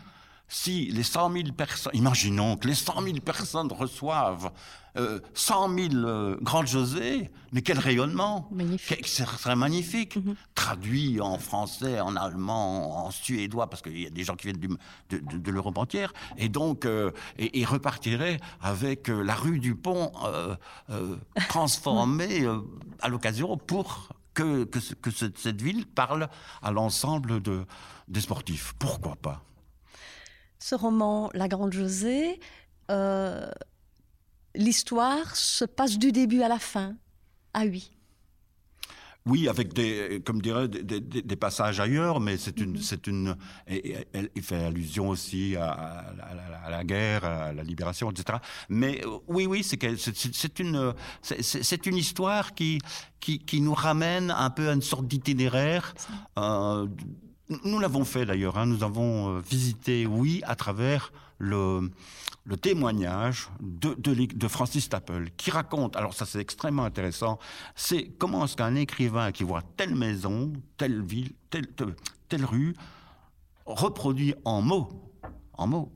Si 0.49 0.87
les 0.87 1.03
100 1.03 1.33
000 1.33 1.45
personnes, 1.53 1.93
imaginons 1.95 2.57
que 2.57 2.69
les 2.69 2.75
100 2.75 3.03
000 3.03 3.17
personnes 3.17 3.71
reçoivent 3.73 4.53
euh, 4.97 5.21
100 5.35 5.75
000 5.75 5.95
euh, 5.95 6.37
grandes 6.41 6.67
José, 6.67 7.31
mais 7.53 7.63
quel 7.63 7.79
rayonnement 7.79 8.49
Magnifique. 8.51 9.07
Ce 9.07 9.25
serait 9.25 9.57
magnifique. 9.57 10.17
Mhm. 10.17 10.35
Traduit 10.55 11.21
en 11.21 11.39
français, 11.39 12.01
en 12.01 12.17
allemand, 12.17 13.07
en 13.07 13.11
suédois, 13.11 13.69
parce 13.69 13.83
qu'il 13.83 14.01
y 14.01 14.07
a 14.07 14.11
des 14.11 14.25
gens 14.25 14.37
qui 14.37 14.49
viennent 14.49 14.79
de, 15.11 15.19
de, 15.19 15.51
l'Europe 15.51 15.79
entière, 15.79 16.13
et 16.37 16.49
donc, 16.49 16.85
euh, 16.85 17.11
et, 17.39 17.65
repartirait 17.65 18.39
avec 18.61 19.09
euh, 19.09 19.23
la 19.23 19.35
rue 19.35 19.59
du 19.59 19.75
Pont 19.75 20.13
transformée 21.49 22.47
à 23.01 23.09
l'occasion 23.09 23.57
pour 23.57 24.09
que, 24.35 24.65
que, 24.65 25.11
cette 25.11 25.63
ville 25.63 25.87
parle 25.87 26.29
à 26.63 26.71
l'ensemble 26.71 27.41
de, 27.41 27.65
des 28.09 28.21
sportifs. 28.21 28.75
Pourquoi 28.79 29.17
pas? 29.17 29.43
Ce 30.59 30.75
roman, 30.75 31.31
La 31.35 31.49
Grande 31.49 31.73
Josée, 31.73 32.41
euh, 32.91 33.49
l'histoire 34.57 35.37
se 35.37 35.65
passe 35.65 35.99
du 35.99 36.13
début 36.13 36.43
à 36.43 36.49
la 36.49 36.59
fin. 36.59 36.95
Ah 37.55 37.65
oui. 37.65 37.91
Oui, 39.27 39.49
avec 39.49 39.73
des, 39.73 40.23
comme 40.25 40.41
dirait, 40.41 40.69
des, 40.69 41.01
des, 41.01 41.37
passages 41.37 41.81
ailleurs, 41.81 42.21
mais 42.21 42.37
c'est 42.37 42.61
une, 42.61 42.75
mhm. 42.75 42.81
c'est 42.81 43.09
une, 43.09 43.37
il 43.69 44.43
fait 44.43 44.65
allusion 44.65 45.09
aussi 45.09 45.57
à, 45.57 46.15
la 46.71 46.85
guerre, 46.85 47.25
à 47.25 47.53
la 47.53 47.65
libération, 47.65 48.09
etc. 48.09 48.39
Mais 48.69 49.05
euh, 49.05 49.19
oui, 49.27 49.47
oui, 49.47 49.65
c'est 49.65 49.79
c'est 49.97 50.59
une, 50.61 50.95
c'est 51.23 51.87
une 51.87 51.97
histoire 51.97 52.55
qui, 52.55 52.79
qui, 53.19 53.41
qui 53.41 53.61
nous 53.61 53.75
ramène 53.75 54.31
un 54.31 54.51
peu 54.51 54.69
à 54.69 54.75
une 54.75 54.83
sorte 54.83 55.09
d'itinéraire. 55.09 55.93
Euh, 56.39 56.87
nous 57.65 57.81
l'avons 57.81 58.05
fait 58.05 58.27
d'ailleurs. 58.27 58.59
Hein, 58.59 58.67
nous 58.67 58.85
avons 58.85 59.37
euh, 59.37 59.41
visité, 59.41 60.07
oui, 60.07 60.41
à 60.47 60.55
travers 60.55 61.13
le 61.39 61.91
témoignage 62.61 63.49
de, 63.61 63.95
de, 63.95 64.49
Francis 64.49 64.85
Staple, 64.85 65.31
qui 65.37 65.51
raconte, 65.51 65.97
alors 65.97 66.15
ça 66.15 66.27
c'est 66.27 66.41
extrêmement 66.41 66.85
intéressant, 66.85 67.39
c'est 67.75 68.09
comment 68.19 68.45
est-ce 68.45 68.57
qu'un 68.57 68.75
écrivain 68.75 69.33
qui 69.33 69.45
voit 69.45 69.63
telle 69.77 69.95
maison, 69.95 70.53
telle 70.77 71.03
ville, 71.03 71.33
telle, 71.51 71.67
telle 72.29 72.45
rue, 72.45 72.75
reproduit 73.67 74.35
en 74.45 74.63
mots, 74.63 74.89
en 75.55 75.67
mots, 75.67 75.93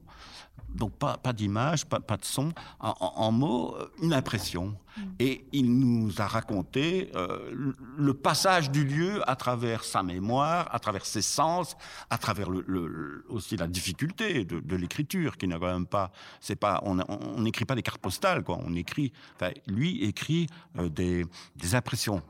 donc 0.74 0.92
pas, 0.92 1.16
pas 1.16 1.32
d'image, 1.32 1.86
pas, 1.86 2.00
pas, 2.00 2.16
de 2.16 2.24
son, 2.24 2.52
en, 2.78 3.32
mots, 3.32 3.76
euh, 3.76 3.88
une 4.02 4.12
impression. 4.12 4.76
Mm. 4.96 5.02
Et 5.18 5.44
il 5.52 5.78
nous 5.78 6.20
a 6.20 6.26
raconté 6.26 7.10
euh, 7.14 7.74
le 7.96 8.14
passage 8.14 8.70
du 8.70 8.84
lieu 8.84 9.28
à 9.28 9.36
travers 9.36 9.84
sa 9.84 10.02
mémoire, 10.02 10.68
à 10.72 10.78
travers 10.78 11.04
ses 11.04 11.22
sens, 11.22 11.76
à 12.08 12.18
travers 12.18 12.50
le, 12.50 13.24
aussi 13.28 13.56
la 13.56 13.66
difficulté 13.66 14.44
de, 14.44 14.76
l'écriture, 14.76 15.36
qui 15.36 15.48
n'a 15.48 15.58
quand 15.58 15.72
même 15.72 15.86
pas, 15.86 16.12
c'est 16.40 16.56
pas, 16.56 16.80
on 16.84 17.40
n'écrit 17.40 17.64
pas 17.64 17.74
des 17.74 17.82
cartes 17.82 18.00
postales, 18.00 18.42
quoi. 18.42 18.58
On 18.64 18.74
écrit, 18.74 19.12
enfin, 19.36 19.52
lui 19.66 20.02
écrit 20.04 20.46
euh, 20.78 20.88
des, 20.88 21.26
des 21.56 21.74
impressions. 21.74 22.22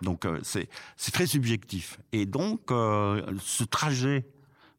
Donc 0.00 0.26
c'est 0.42 0.68
c'est 0.96 1.12
très 1.12 1.26
subjectif. 1.28 2.00
Et 2.10 2.26
donc 2.26 2.70
ce 2.70 3.62
trajet 3.62 4.26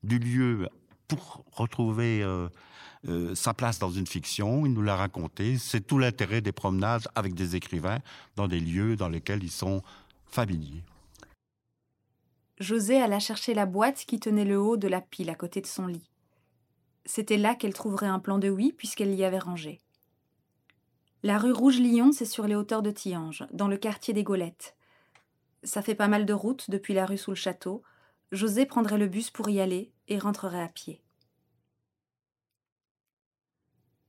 du 0.04 0.19
lieu 0.19 0.67
pour 1.08 1.45
retrouver 1.54 2.26
euh, 3.08 3.36
sa 3.36 3.54
place 3.54 3.80
dans 3.80 3.92
une 3.92 4.08
fiction, 4.08 4.66
il 4.66 4.74
nous 4.74 4.82
l'a 4.82 4.96
raconté. 4.96 5.58
C'est 5.58 5.82
tout 5.82 5.98
l'intérêt 5.98 6.42
des 6.42 6.52
promenades 6.52 7.08
avec 7.16 7.34
des 7.34 7.56
écrivains 7.56 8.00
dans 8.36 8.48
des 8.48 8.60
lieux 8.60 8.96
dans 8.96 9.10
lesquels 9.10 9.44
ils 9.44 9.52
sont 9.52 9.82
familiers. 10.26 10.84
José 12.60 13.02
alla 13.02 13.20
chercher 13.20 13.54
la 13.54 13.66
boîte 13.66 14.06
qui 14.06 14.20
tenait 14.20 14.46
le 14.46 14.60
haut 14.60 14.78
de 14.78 14.88
la 14.88 15.02
pile 15.02 15.30
à 15.30 15.36
côté 15.36 15.60
de 15.60 15.68
son 15.68 15.88
lit. 15.88 16.10
C'était 17.06 17.38
là 17.38 17.56
qu'elle 17.56 17.74
trouverait 17.74 18.08
un 18.08 18.20
plan 18.20 18.39
de 18.39 18.50
oui 18.50 18.74
puisqu'elle 18.78 19.13
l'y 19.13 19.26
avait 19.26 19.39
rangé. 19.39 19.82
La 21.24 21.38
rue 21.38 21.52
Rouge-Lyon, 21.52 22.12
c'est 22.12 22.26
sur 22.26 22.48
les 22.48 22.56
hauteurs 22.56 22.82
de 22.82 22.92
Tillange, 22.92 23.46
dans 23.52 23.68
le 23.68 23.78
quartier 23.78 24.13
des 24.13 24.24
Gaulettes. 24.24 24.76
Ça 25.63 25.82
fait 25.82 25.96
pas 25.96 26.08
mal 26.08 26.26
de 26.26 26.34
route 26.34 26.70
depuis 26.70 26.94
la 26.94 27.06
rue 27.06 27.18
sous 27.18 27.32
le 27.32 27.36
château. 27.36 27.82
José 28.32 28.66
prendrait 28.66 28.98
le 28.98 29.08
bus 29.08 29.30
pour 29.30 29.50
y 29.50 29.60
aller 29.60 29.92
et 30.08 30.20
rentrerait 30.20 30.62
à 30.62 30.68
pied. 30.68 31.03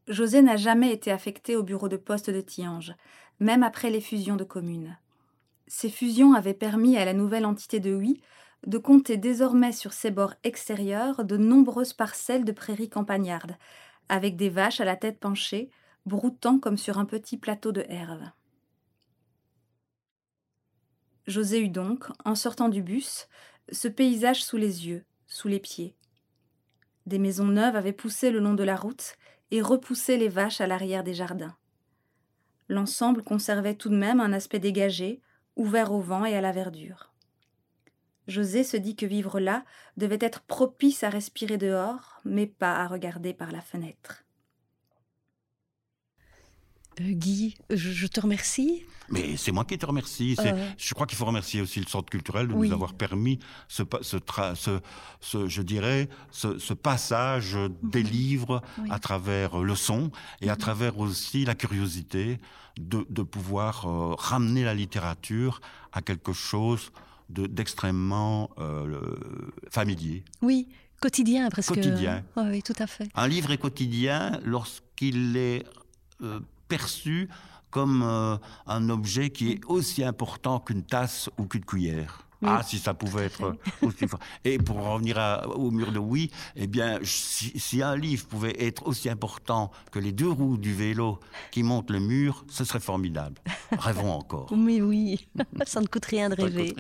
José 0.09 0.43
n'a 0.43 0.57
jamais 0.57 0.93
été 0.93 1.11
affecté 1.11 1.57
au 1.57 1.63
bureau 1.63 1.89
de 1.89 1.97
poste 1.97 2.31
de 2.31 2.41
Tiange, 2.41 2.95
même 3.41 3.63
après 3.63 3.91
les 3.91 4.01
fusions 4.01 4.37
de 4.37 4.45
communes. 4.45 4.99
Ces 5.67 5.89
fusions 5.89 6.35
avaient 6.35 6.55
permis 6.55 6.97
à 6.97 7.05
la 7.05 7.15
nouvelle 7.15 7.47
entité 7.47 7.81
de 7.81 7.95
Oui 7.95 8.21
de 8.67 8.79
compter 8.79 9.17
désormais 9.17 9.73
sur 9.73 9.93
ses 9.93 10.11
bords 10.11 10.35
extérieurs 10.43 11.25
de 11.25 11.37
nombreuses 11.37 11.93
parcelles 11.93 12.45
de 12.45 12.53
prairies 12.53 12.89
campagnardes, 12.89 13.57
avec 14.09 14.37
des 14.37 14.49
vaches 14.49 14.81
à 14.81 14.85
la 14.85 14.97
tête 14.97 15.19
penchée, 15.19 15.71
broutant 16.07 16.59
comme 16.59 16.79
sur 16.79 16.99
un 16.99 17.05
petit 17.05 17.37
plateau 17.37 17.73
de 17.73 17.85
herbe. 17.89 18.31
José 21.27 21.61
eut 21.61 21.71
donc, 21.71 22.05
en 22.25 22.35
sortant 22.35 22.69
du 22.69 22.83
bus, 22.83 23.29
ce 23.73 23.89
paysage 23.89 24.45
sous 24.45 24.59
les 24.59 24.87
yeux, 24.87 25.05
sous 25.27 25.49
les 25.49 25.61
pieds. 25.61 25.95
Des 27.07 27.19
maisons 27.19 27.47
neuves 27.47 27.77
avaient 27.77 27.93
poussé 27.93 28.31
le 28.31 28.39
long 28.39 28.55
de 28.55 28.65
la 28.65 28.77
route, 28.77 29.17
et 29.55 29.63
repousser 29.63 30.17
les 30.17 30.29
vaches 30.29 30.61
à 30.61 30.67
l'arrière 30.67 31.05
des 31.05 31.15
jardins. 31.15 31.55
L'ensemble 32.69 33.23
conservait 33.23 33.77
tout 33.77 33.89
de 33.89 33.95
même 33.95 34.19
un 34.19 34.33
aspect 34.33 34.59
dégagé, 34.59 35.21
ouvert 35.55 35.93
au 35.93 36.01
vent 36.01 36.25
et 36.25 36.35
à 36.35 36.41
la 36.41 36.51
verdure. 36.51 37.13
José 38.27 38.65
se 38.65 38.77
dit 38.77 38.97
que 38.97 39.07
vivre 39.07 39.39
là 39.39 39.65
devait 39.97 40.19
être 40.21 40.41
propice 40.43 41.05
à 41.05 41.09
respirer 41.09 41.57
dehors, 41.57 42.21
mais 42.25 42.49
pas 42.49 42.75
à 42.75 42.89
regarder 42.89 43.33
par 43.33 43.53
la 43.53 43.61
fenêtre. 43.61 44.24
Euh, 47.01 47.13
Guy, 47.13 47.57
je, 47.71 48.07
te 48.07 48.21
remercie. 48.21 48.85
Mais 49.09 49.37
c'est 49.37 49.53
moi 49.53 49.65
qui 49.65 49.77
te 49.79 49.87
remercie. 49.87 50.37
Euh. 50.39 50.71
Je 50.79 50.95
crois 50.95 51.07
qu'il 51.07 51.19
faut 51.19 51.25
remercier 51.25 51.61
aussi 51.61 51.81
le 51.81 51.87
Centre 51.87 52.11
culturel 52.11 52.49
de 52.49 52.55
nous 52.55 52.73
avoir 52.73 52.95
permis 52.95 53.39
ce, 53.69 53.83
ce, 54.03 55.49
je 55.49 55.63
dirais, 55.63 56.09
ce, 56.31 56.75
passage 56.75 57.57
des 57.83 58.03
mhm. 58.03 58.11
livres 58.11 58.63
à 58.91 58.99
travers 58.99 59.59
le 59.59 59.75
son 59.75 60.11
et 60.41 60.49
à 60.49 60.55
mhm. 60.55 60.59
travers 60.59 60.99
aussi 60.99 61.45
la 61.45 61.55
curiosité 61.55 62.39
de, 62.79 63.23
pouvoir 63.23 63.87
euh, 63.87 64.15
ramener 64.15 64.65
la 64.65 64.75
littérature 64.75 65.61
à 65.93 66.03
quelque 66.03 66.33
chose 66.33 66.91
d'extrêmement 67.31 68.51
familier. 69.71 70.25
Oui, 70.43 70.69
quotidien 71.01 71.49
presque. 71.49 71.75
Quotidien. 71.75 72.23
oui, 72.37 72.63
tout 72.63 72.75
à 72.79 72.87
fait. 72.87 73.09
Un 73.15 73.29
livre 73.29 73.51
est 73.51 73.59
quotidien 73.59 74.41
lorsqu'il 74.45 75.37
est 75.37 75.65
euh, 76.23 76.41
perçu 76.77 77.29
comme 77.71 78.03
euh, 78.05 78.37
un 78.67 78.89
objet 78.89 79.31
qui 79.31 79.53
est 79.53 79.65
aussi 79.67 80.03
important 80.03 80.59
qu'une 80.59 80.83
tasse 80.83 81.31
ou 81.39 81.45
qu'une 81.45 81.65
cuillère. 81.65 82.21
Ah, 82.47 82.63
si 82.63 82.79
ça 82.79 82.93
pouvait 82.93 83.25
être 83.25 83.57
aussi 83.81 84.07
fort. 84.07 84.21
Et 84.45 84.59
pour 84.59 84.77
revenir 84.77 85.17
au 85.55 85.71
mur 85.71 85.93
de 85.93 85.99
oui, 85.99 86.31
eh 86.57 86.67
bien, 86.67 86.99
si, 87.03 87.83
un 87.83 87.97
livre 87.97 88.27
pouvait 88.27 88.55
être 88.63 88.87
aussi 88.87 89.09
important 89.09 89.71
que 89.93 89.99
les 89.99 90.13
deux 90.13 90.29
roues 90.29 90.59
du 90.59 90.75
vélo 90.75 91.21
qui 91.51 91.63
montent 91.63 91.91
le 91.91 92.01
mur, 92.01 92.45
ce 92.51 92.65
serait 92.65 92.81
formidable. 92.81 93.41
Rêvons 93.73 94.13
encore. 94.13 94.55
Mais 94.57 94.83
oui, 94.83 95.27
ça 95.67 95.81
ne 95.81 95.87
coûte 95.87 96.05
rien 96.05 96.29
de 96.29 96.35
rêver. 96.35 96.77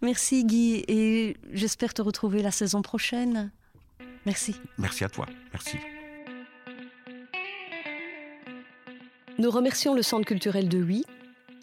Merci 0.00 0.46
Guy, 0.46 0.84
et 0.88 1.36
j'espère 1.52 1.92
te 1.92 2.00
retrouver 2.00 2.40
la 2.40 2.50
saison 2.50 2.80
prochaine. 2.80 3.50
Merci. 4.24 4.54
Merci 4.78 5.04
à 5.04 5.10
toi. 5.10 5.26
Merci. 5.52 5.76
Nous 9.42 9.50
remercions 9.50 9.92
le 9.92 10.02
Centre 10.02 10.24
culturel 10.24 10.68
de 10.68 10.78
Huy, 10.78 11.04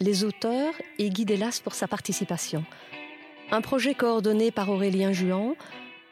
les 0.00 0.22
auteurs 0.22 0.74
et 0.98 1.08
Guy 1.08 1.24
Delas 1.24 1.62
pour 1.64 1.72
sa 1.72 1.88
participation. 1.88 2.62
Un 3.50 3.62
projet 3.62 3.94
coordonné 3.94 4.50
par 4.50 4.68
Aurélien 4.68 5.14
Juan, 5.14 5.54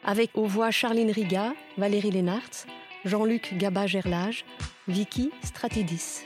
avec 0.03 0.31
aux 0.33 0.47
voix 0.47 0.71
Charline 0.71 1.11
Riga, 1.11 1.53
Valérie 1.77 2.09
Lénart, 2.09 2.65
Jean-Luc 3.05 3.55
Gaba-Gerlage, 3.55 4.45
Vicky 4.87 5.29
Stratidis. 5.43 6.23